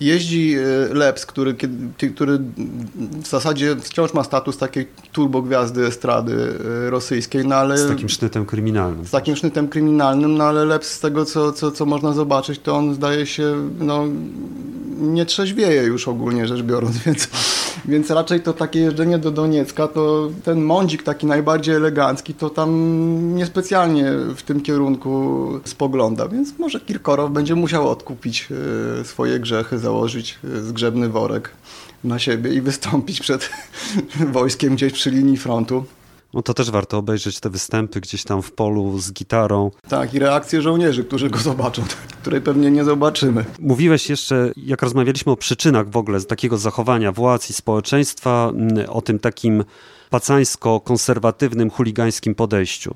Jeździ 0.01 0.55
e, 0.55 0.95
Leps, 0.95 1.27
który, 1.27 1.55
który 2.15 2.39
w 3.23 3.29
zasadzie 3.29 3.77
wciąż 3.77 4.15
ma 4.15 4.25
status 4.25 4.59
takiej 4.59 4.89
turbogwiazdy 5.13 5.87
estrady 5.87 6.55
e, 6.87 6.91
rosyjskiej, 6.91 7.47
no 7.47 7.55
ale... 7.55 7.79
Z 7.79 7.89
takim 7.89 8.09
sznytem 8.09 8.47
kryminalnym. 8.47 9.07
Z 9.07 9.11
takim 9.11 9.37
sznytem 9.37 9.69
kryminalnym, 9.69 10.37
no 10.37 10.45
ale 10.45 10.65
Leps 10.65 10.91
z 10.91 11.01
tego, 11.01 11.25
co, 11.25 11.53
co, 11.53 11.71
co 11.71 11.87
można 11.87 12.13
zobaczyć, 12.13 12.61
to 12.61 12.77
on 12.77 12.95
zdaje 12.95 13.27
się, 13.27 13.71
no 13.79 14.05
nie 15.01 15.27
trzeźwieje 15.27 15.83
już 15.83 16.09
ogólnie 16.09 16.47
rzecz 16.47 16.63
biorąc, 16.63 16.99
więc, 17.07 17.29
więc 17.85 18.11
raczej 18.11 18.41
to 18.41 18.53
takie 18.53 18.81
jeżdżenie 18.81 19.19
do 19.19 19.31
Doniecka, 19.31 19.89
to 19.89 20.31
ten 20.45 20.63
mądzik 20.63 21.03
taki 21.03 21.27
najbardziej 21.27 21.75
elegancki, 21.75 22.35
to 22.35 22.51
tam 22.51 22.71
niespecjalnie 23.35 24.05
w 24.37 24.43
tym 24.43 24.61
kierunku 24.61 25.47
spogląda, 25.65 26.29
więc 26.29 26.59
może 26.59 26.81
Kirkorow 26.81 27.31
będzie 27.31 27.55
musiał 27.55 27.89
odkupić 27.89 28.49
e, 29.01 29.05
swoje 29.05 29.41
grzechy, 29.41 29.79
założyć 29.79 30.39
e, 30.45 30.61
zgrzebny 30.61 31.09
worek 31.09 31.51
na 32.05 32.19
siebie 32.19 32.55
i 32.55 32.61
wystąpić 32.61 33.21
przed 33.21 33.51
wojskiem 34.33 34.75
gdzieś 34.75 34.93
przy 34.93 35.11
linii 35.11 35.37
frontu. 35.37 35.85
No 36.35 36.43
to 36.43 36.55
też 36.55 36.71
warto 36.71 36.99
obejrzeć 36.99 37.41
te 37.41 37.51
występy 37.51 38.01
gdzieś 38.01 38.25
tam 38.25 38.43
w 38.43 38.53
polu 38.53 38.99
z 38.99 39.13
gitarą. 39.13 39.71
Tak, 39.89 40.15
i 40.15 40.19
reakcje 40.19 40.63
żołnierzy, 40.63 41.05
którzy 41.05 41.31
go 41.31 41.39
zobaczą, 41.39 41.83
której 42.23 42.41
pewnie 42.41 42.71
nie 42.71 42.85
zobaczymy. 42.85 43.45
Mówiłeś 43.61 44.11
jeszcze, 44.11 44.53
jak 44.57 44.83
rozmawialiśmy 44.83 45.33
o 45.33 45.37
przyczynach 45.37 45.91
w 45.91 45.97
ogóle 45.97 46.21
takiego 46.21 46.59
zachowania 46.59 47.13
władz 47.13 47.51
i 47.51 47.53
społeczeństwa, 47.53 48.53
mm, 48.55 48.91
o 48.91 49.01
tym 49.01 49.19
takim 49.19 49.65
pacańsko-konserwatywnym, 50.11 51.71
chuligańskim 51.71 52.35
podejściu. 52.35 52.95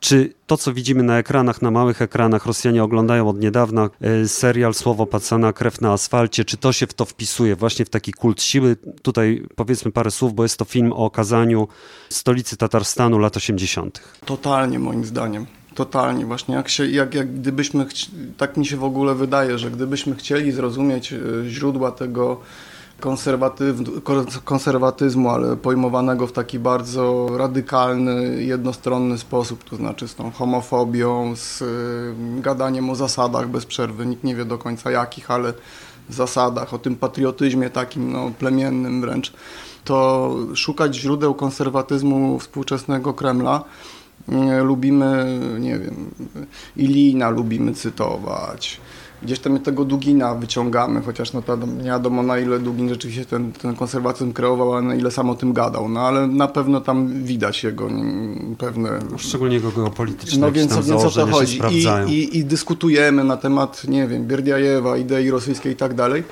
Czy 0.00 0.32
to, 0.46 0.56
co 0.56 0.72
widzimy 0.72 1.02
na 1.02 1.18
ekranach, 1.18 1.62
na 1.62 1.70
małych 1.70 2.02
ekranach, 2.02 2.46
Rosjanie 2.46 2.84
oglądają 2.84 3.28
od 3.28 3.40
niedawna 3.40 3.90
e, 4.00 4.28
serial 4.28 4.74
Słowo 4.74 5.06
Pacana, 5.06 5.52
Krew 5.52 5.80
na 5.80 5.92
asfalcie, 5.92 6.44
czy 6.44 6.56
to 6.56 6.72
się 6.72 6.86
w 6.86 6.94
to 6.94 7.04
wpisuje, 7.04 7.56
właśnie 7.56 7.84
w 7.84 7.90
taki 7.90 8.12
kult 8.12 8.42
siły? 8.42 8.76
Tutaj 9.02 9.42
powiedzmy 9.56 9.92
parę 9.92 10.10
słów, 10.10 10.34
bo 10.34 10.42
jest 10.42 10.58
to 10.58 10.64
film 10.64 10.92
o 10.92 10.96
okazaniu 10.96 11.68
stolicy 12.08 12.56
Tatarstanu 12.56 13.18
lat 13.18 13.36
80. 13.36 14.00
Totalnie 14.24 14.78
moim 14.78 15.04
zdaniem. 15.04 15.46
Totalnie, 15.74 16.26
właśnie 16.26 16.54
jak 16.54 16.68
się, 16.68 16.86
jak, 16.86 17.14
jak 17.14 17.34
gdybyśmy, 17.34 17.86
tak 18.36 18.56
mi 18.56 18.66
się 18.66 18.76
w 18.76 18.84
ogóle 18.84 19.14
wydaje, 19.14 19.58
że 19.58 19.70
gdybyśmy 19.70 20.14
chcieli 20.14 20.52
zrozumieć 20.52 21.12
e, 21.12 21.18
źródła 21.48 21.92
tego 21.92 22.40
konserwatyzmu, 24.44 25.30
ale 25.30 25.56
pojmowanego 25.56 26.26
w 26.26 26.32
taki 26.32 26.58
bardzo 26.58 27.28
radykalny, 27.36 28.44
jednostronny 28.44 29.18
sposób, 29.18 29.64
to 29.64 29.76
znaczy 29.76 30.08
z 30.08 30.14
tą 30.14 30.30
homofobią, 30.30 31.36
z 31.36 31.62
y, 31.62 32.14
gadaniem 32.40 32.90
o 32.90 32.94
zasadach 32.94 33.48
bez 33.48 33.66
przerwy, 33.66 34.06
nikt 34.06 34.24
nie 34.24 34.36
wie 34.36 34.44
do 34.44 34.58
końca 34.58 34.90
jakich, 34.90 35.30
ale 35.30 35.52
zasadach, 36.08 36.74
o 36.74 36.78
tym 36.78 36.96
patriotyzmie 36.96 37.70
takim 37.70 38.12
no, 38.12 38.30
plemiennym 38.38 39.00
wręcz, 39.00 39.32
to 39.84 40.30
szukać 40.54 40.96
źródeł 40.96 41.34
konserwatyzmu 41.34 42.38
współczesnego 42.38 43.14
Kremla 43.14 43.64
y, 44.28 44.62
lubimy, 44.62 45.38
nie 45.60 45.78
wiem, 45.78 46.10
Ilina 46.76 47.30
lubimy 47.30 47.74
cytować, 47.74 48.80
gdzieś 49.24 49.38
tam 49.38 49.58
tego 49.58 49.84
Dugina 49.84 50.34
wyciągamy, 50.34 51.02
chociaż 51.02 51.32
no 51.32 51.42
to 51.42 51.56
nie 51.56 51.84
wiadomo 51.84 52.22
na 52.22 52.38
ile 52.38 52.58
Dugin 52.58 52.88
rzeczywiście 52.88 53.24
ten, 53.24 53.52
ten 53.52 53.76
konserwatyzm 53.76 54.32
kreował, 54.32 54.74
a 54.74 54.82
na 54.82 54.94
ile 54.94 55.10
sam 55.10 55.30
o 55.30 55.34
tym 55.34 55.52
gadał, 55.52 55.88
no 55.88 56.00
ale 56.00 56.26
na 56.26 56.48
pewno 56.48 56.80
tam 56.80 57.24
widać 57.24 57.64
jego 57.64 57.88
pewne... 58.58 58.98
Szczególnie 59.16 59.54
jego 59.54 59.70
geopolityczne 59.70 60.40
No 60.40 60.52
więc, 60.52 60.86
więc 60.86 61.04
o 61.04 61.10
to 61.10 61.26
chodzi. 61.26 61.60
I, 61.70 62.12
i, 62.12 62.38
i 62.38 62.44
dyskutujemy 62.44 63.24
na 63.24 63.36
temat, 63.36 63.84
nie 63.88 64.08
wiem, 64.08 64.26
Bierdiajewa, 64.26 64.96
idei 64.96 65.30
rosyjskiej 65.30 65.72
i 65.72 65.76
tak 65.76 65.94
dalej, 65.94 66.22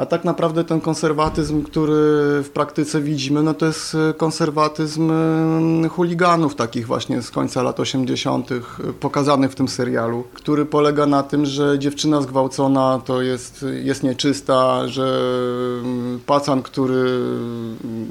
a 0.00 0.06
tak 0.06 0.24
naprawdę 0.24 0.64
ten 0.64 0.80
konserwatyzm, 0.80 1.62
który 1.62 1.94
w 2.42 2.50
praktyce 2.54 3.00
widzimy, 3.00 3.42
no 3.42 3.54
to 3.54 3.66
jest 3.66 3.94
e, 3.94 4.14
konserwatyzm 4.14 5.10
e, 5.84 5.88
chuliganów 5.88 6.54
takich 6.54 6.86
właśnie 6.86 7.22
z 7.22 7.30
końca 7.30 7.62
lat 7.62 7.80
80., 7.80 8.52
e, 8.52 8.60
pokazanych 9.00 9.52
w 9.52 9.54
tym 9.54 9.68
serialu, 9.68 10.24
który 10.34 10.66
polega 10.66 11.06
na 11.06 11.22
tym, 11.22 11.46
że 11.46 11.78
dziewczyna 11.78 12.22
zgwałcona 12.22 13.00
to 13.04 13.22
jest, 13.22 13.64
jest 13.82 14.02
nieczysta, 14.02 14.88
że 14.88 15.20
mm, 15.82 16.20
pacan, 16.26 16.62
który 16.62 17.20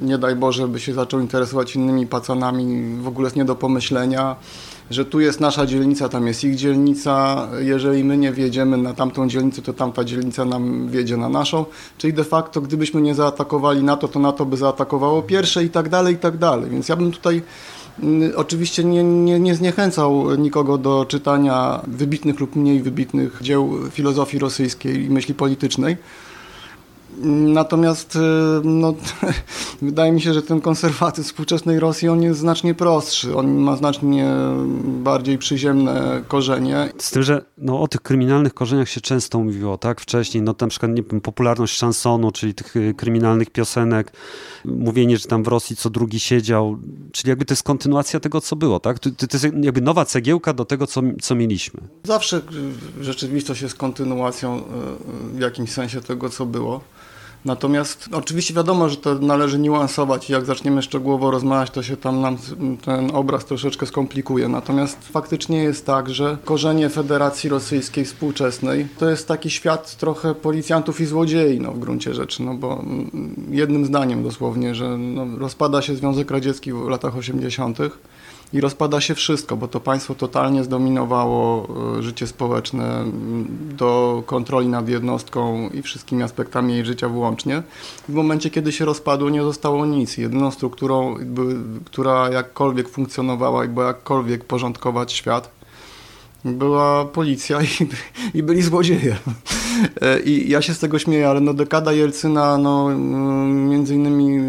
nie 0.01 0.17
daj 0.17 0.35
Boże 0.35 0.67
by 0.67 0.79
się 0.79 0.93
zaczął 0.93 1.19
interesować 1.19 1.75
innymi 1.75 2.07
pacanami, 2.07 2.97
w 3.01 3.07
ogóle 3.07 3.25
jest 3.25 3.35
nie 3.35 3.45
do 3.45 3.55
pomyślenia 3.55 4.35
że 4.91 5.05
tu 5.05 5.19
jest 5.19 5.39
nasza 5.39 5.65
dzielnica, 5.65 6.09
tam 6.09 6.27
jest 6.27 6.43
ich 6.43 6.55
dzielnica, 6.55 7.47
jeżeli 7.59 8.03
my 8.03 8.17
nie 8.17 8.31
wjedziemy 8.31 8.77
na 8.77 8.93
tamtą 8.93 9.29
dzielnicę, 9.29 9.61
to 9.61 9.73
tamta 9.73 10.03
dzielnica 10.03 10.45
nam 10.45 10.89
wjedzie 10.89 11.17
na 11.17 11.29
naszą, 11.29 11.65
czyli 11.97 12.13
de 12.13 12.23
facto 12.23 12.61
gdybyśmy 12.61 13.01
nie 13.01 13.15
zaatakowali 13.15 13.83
NATO, 13.83 14.07
to 14.07 14.19
NATO 14.19 14.45
by 14.45 14.57
zaatakowało 14.57 15.21
pierwsze 15.21 15.63
i 15.63 15.69
tak 15.69 15.89
dalej, 15.89 16.15
i 16.15 16.17
tak 16.17 16.37
dalej, 16.37 16.69
więc 16.69 16.89
ja 16.89 16.95
bym 16.95 17.11
tutaj 17.11 17.41
mm, 18.03 18.31
Oczywiście 18.35 18.83
nie, 18.83 19.03
nie, 19.03 19.39
nie 19.39 19.55
zniechęcał 19.55 20.35
nikogo 20.35 20.77
do 20.77 21.05
czytania 21.05 21.81
wybitnych 21.87 22.39
lub 22.39 22.55
mniej 22.55 22.81
wybitnych 22.81 23.39
dzieł 23.41 23.73
filozofii 23.91 24.39
rosyjskiej 24.39 25.05
i 25.05 25.09
myśli 25.09 25.33
politycznej, 25.33 25.97
Natomiast 27.53 28.17
no, 28.63 28.93
wydaje 29.81 30.11
mi 30.11 30.21
się, 30.21 30.33
że 30.33 30.41
ten 30.41 30.61
konserwatyzm 30.61 31.27
współczesnej 31.27 31.79
Rosji 31.79 32.09
on 32.09 32.21
jest 32.21 32.39
znacznie 32.39 32.75
prostszy. 32.75 33.35
On 33.35 33.55
ma 33.55 33.75
znacznie 33.75 34.27
bardziej 34.83 35.37
przyziemne 35.37 36.23
korzenie. 36.27 36.89
Z 36.97 37.11
tym, 37.11 37.23
że 37.23 37.41
no, 37.57 37.81
o 37.81 37.87
tych 37.87 38.01
kryminalnych 38.01 38.53
korzeniach 38.53 38.89
się 38.89 39.01
często 39.01 39.39
mówiło, 39.39 39.77
tak? 39.77 40.01
Wcześniej, 40.01 40.43
no 40.43 40.55
na 40.61 40.67
przykład 40.67 40.91
nie 40.91 41.03
wiem, 41.03 41.21
popularność 41.21 41.77
szansonu, 41.77 42.31
czyli 42.31 42.53
tych 42.53 42.75
y, 42.75 42.93
kryminalnych 42.97 43.49
piosenek, 43.49 44.13
mówienie, 44.65 45.17
że 45.17 45.27
tam 45.27 45.43
w 45.43 45.47
Rosji 45.47 45.75
co 45.75 45.89
drugi 45.89 46.19
siedział, 46.19 46.77
czyli 47.11 47.29
jakby 47.29 47.45
to 47.45 47.53
jest 47.53 47.63
kontynuacja 47.63 48.19
tego, 48.19 48.41
co 48.41 48.55
było, 48.55 48.79
tak? 48.79 48.99
To, 48.99 49.09
to 49.11 49.27
jest 49.33 49.47
jakby 49.61 49.81
nowa 49.81 50.05
cegiełka 50.05 50.53
do 50.53 50.65
tego, 50.65 50.87
co, 50.87 51.01
co 51.21 51.35
mieliśmy. 51.35 51.81
Zawsze 52.03 52.41
rzeczywistość 53.01 53.61
jest 53.61 53.75
kontynuacją 53.75 54.57
y, 54.57 54.61
w 55.37 55.39
jakimś 55.39 55.71
sensie 55.71 56.01
tego, 56.01 56.29
co 56.29 56.45
było. 56.45 56.81
Natomiast 57.45 58.09
oczywiście 58.11 58.53
wiadomo, 58.53 58.89
że 58.89 58.97
to 58.97 59.15
należy 59.15 59.59
niuansować. 59.59 60.29
I 60.29 60.33
jak 60.33 60.45
zaczniemy 60.45 60.81
szczegółowo 60.81 61.31
rozmawiać, 61.31 61.71
to 61.71 61.83
się 61.83 61.97
tam 61.97 62.21
nam 62.21 62.37
ten 62.81 63.11
obraz 63.15 63.45
troszeczkę 63.45 63.85
skomplikuje. 63.85 64.47
Natomiast 64.47 64.97
faktycznie 65.11 65.63
jest 65.63 65.85
tak, 65.85 66.09
że 66.09 66.37
korzenie 66.45 66.89
Federacji 66.89 67.49
Rosyjskiej 67.49 68.05
współczesnej 68.05 68.87
to 68.97 69.09
jest 69.09 69.27
taki 69.27 69.49
świat 69.49 69.95
trochę 69.95 70.35
policjantów 70.35 71.01
i 71.01 71.05
złodziei 71.05 71.59
no, 71.59 71.71
w 71.71 71.79
gruncie 71.79 72.13
rzeczy, 72.13 72.43
no 72.43 72.53
bo 72.53 72.83
jednym 73.49 73.85
zdaniem 73.85 74.23
dosłownie, 74.23 74.75
że 74.75 74.97
no, 74.97 75.37
rozpada 75.37 75.81
się 75.81 75.95
Związek 75.95 76.31
Radziecki 76.31 76.73
w 76.73 76.87
latach 76.87 77.17
80 77.17 77.77
i 78.53 78.61
rozpada 78.61 79.01
się 79.01 79.15
wszystko, 79.15 79.57
bo 79.57 79.67
to 79.67 79.79
państwo 79.79 80.15
totalnie 80.15 80.63
zdominowało 80.63 81.67
e, 81.97 82.03
życie 82.03 82.27
społeczne 82.27 83.03
do 83.77 84.23
kontroli 84.25 84.67
nad 84.67 84.89
jednostką 84.89 85.69
i 85.69 85.81
wszystkimi 85.81 86.23
aspektami 86.23 86.73
jej 86.73 86.85
życia 86.85 87.09
włącznie. 87.09 87.63
W 88.09 88.13
momencie, 88.13 88.49
kiedy 88.49 88.71
się 88.71 88.85
rozpadło, 88.85 89.29
nie 89.29 89.43
zostało 89.43 89.85
nic. 89.85 90.17
Jedyną 90.17 90.51
strukturą, 90.51 91.15
która 91.85 92.29
jakkolwiek 92.29 92.89
funkcjonowała 92.89 93.65
i 93.65 93.67
była 93.67 93.87
jakkolwiek 93.87 94.45
porządkować 94.45 95.13
świat, 95.13 95.51
była 96.45 97.05
policja 97.05 97.61
i, 97.61 97.67
i 98.37 98.43
byli 98.43 98.61
złodzieje. 98.61 99.17
E, 100.01 100.19
I 100.19 100.49
ja 100.49 100.61
się 100.61 100.73
z 100.73 100.79
tego 100.79 100.99
śmieję, 100.99 101.29
ale 101.29 101.41
no 101.41 101.53
dekada 101.53 101.91
Jelcyna 101.91 102.57
no, 102.57 102.91
mm, 102.91 103.69
między 103.69 103.95
innymi 103.95 104.39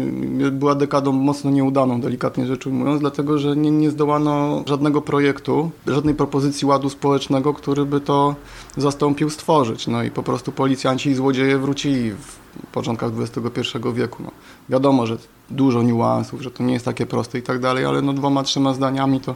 była 0.51 0.75
dekadą 0.75 1.11
mocno 1.11 1.51
nieudaną, 1.51 2.01
delikatnie 2.01 2.47
rzecz 2.47 2.67
ujmując, 2.67 3.01
dlatego 3.01 3.37
że 3.37 3.55
nie, 3.55 3.71
nie 3.71 3.89
zdołano 3.89 4.63
żadnego 4.67 5.01
projektu, 5.01 5.71
żadnej 5.87 6.15
propozycji 6.15 6.67
ładu 6.67 6.89
społecznego, 6.89 7.53
który 7.53 7.85
by 7.85 8.01
to 8.01 8.35
zastąpił 8.77 9.29
stworzyć. 9.29 9.87
No 9.87 10.03
i 10.03 10.11
po 10.11 10.23
prostu 10.23 10.51
policjanci 10.51 11.09
i 11.09 11.15
złodzieje 11.15 11.57
wrócili 11.57 12.11
w 12.11 12.37
początkach 12.71 13.11
XXI 13.19 13.77
wieku. 13.93 14.23
No, 14.23 14.31
wiadomo, 14.69 15.07
że 15.07 15.17
dużo 15.49 15.83
niuansów, 15.83 16.41
że 16.41 16.51
to 16.51 16.63
nie 16.63 16.73
jest 16.73 16.85
takie 16.85 17.05
proste 17.05 17.37
i 17.37 17.41
tak 17.41 17.59
dalej, 17.59 17.85
ale 17.85 18.01
no 18.01 18.13
dwoma, 18.13 18.43
trzema 18.43 18.73
zdaniami 18.73 19.21
to 19.21 19.35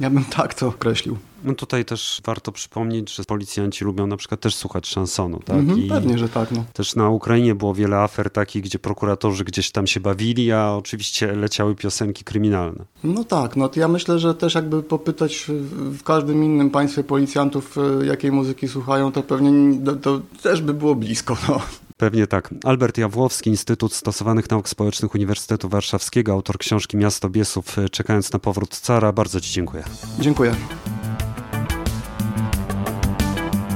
ja 0.00 0.10
bym 0.10 0.24
tak 0.24 0.54
to 0.54 0.68
określił. 0.68 1.16
No 1.46 1.54
tutaj 1.54 1.84
też 1.84 2.22
warto 2.24 2.52
przypomnieć, 2.52 3.14
że 3.14 3.24
policjanci 3.24 3.84
lubią 3.84 4.06
na 4.06 4.16
przykład 4.16 4.40
też 4.40 4.54
słuchać 4.54 4.86
szansonu. 4.86 5.40
Tak? 5.44 5.56
Mhm, 5.56 5.88
pewnie, 5.88 6.18
że 6.18 6.28
tak. 6.28 6.50
No. 6.50 6.64
Też 6.72 6.96
na 6.96 7.10
Ukrainie 7.10 7.54
było 7.54 7.74
wiele 7.74 7.96
afer 7.96 8.30
takich, 8.30 8.62
gdzie 8.62 8.78
prokuratorzy 8.78 9.44
gdzieś 9.44 9.70
tam 9.70 9.86
się 9.86 10.00
bawili, 10.00 10.52
a 10.52 10.72
oczywiście 10.72 11.32
leciały 11.32 11.74
piosenki 11.74 12.24
kryminalne. 12.24 12.84
No 13.04 13.24
tak, 13.24 13.56
no 13.56 13.68
to 13.68 13.80
ja 13.80 13.88
myślę, 13.88 14.18
że 14.18 14.34
też 14.34 14.54
jakby 14.54 14.82
popytać 14.82 15.46
w 15.98 16.02
każdym 16.02 16.44
innym 16.44 16.70
państwie 16.70 17.04
policjantów, 17.04 17.76
e, 18.02 18.06
jakiej 18.06 18.32
muzyki 18.32 18.68
słuchają, 18.68 19.12
to 19.12 19.22
pewnie 19.22 19.80
to, 19.84 19.96
to 19.96 20.20
też 20.42 20.62
by 20.62 20.74
było 20.74 20.94
blisko. 20.94 21.36
No. 21.48 21.60
Pewnie 21.96 22.26
tak. 22.26 22.54
Albert 22.64 22.98
Jawłowski, 22.98 23.50
Instytut 23.50 23.94
Stosowanych 23.94 24.50
Nauk 24.50 24.68
Społecznych 24.68 25.14
Uniwersytetu 25.14 25.68
Warszawskiego, 25.68 26.32
autor 26.32 26.58
książki 26.58 26.96
Miasto 26.96 27.28
Biesów, 27.28 27.78
e, 27.78 27.88
czekając 27.88 28.32
na 28.32 28.38
powrót 28.38 28.76
cara. 28.76 29.12
Bardzo 29.12 29.40
Ci 29.40 29.52
dziękuję. 29.52 29.84
Dziękuję. 30.20 30.54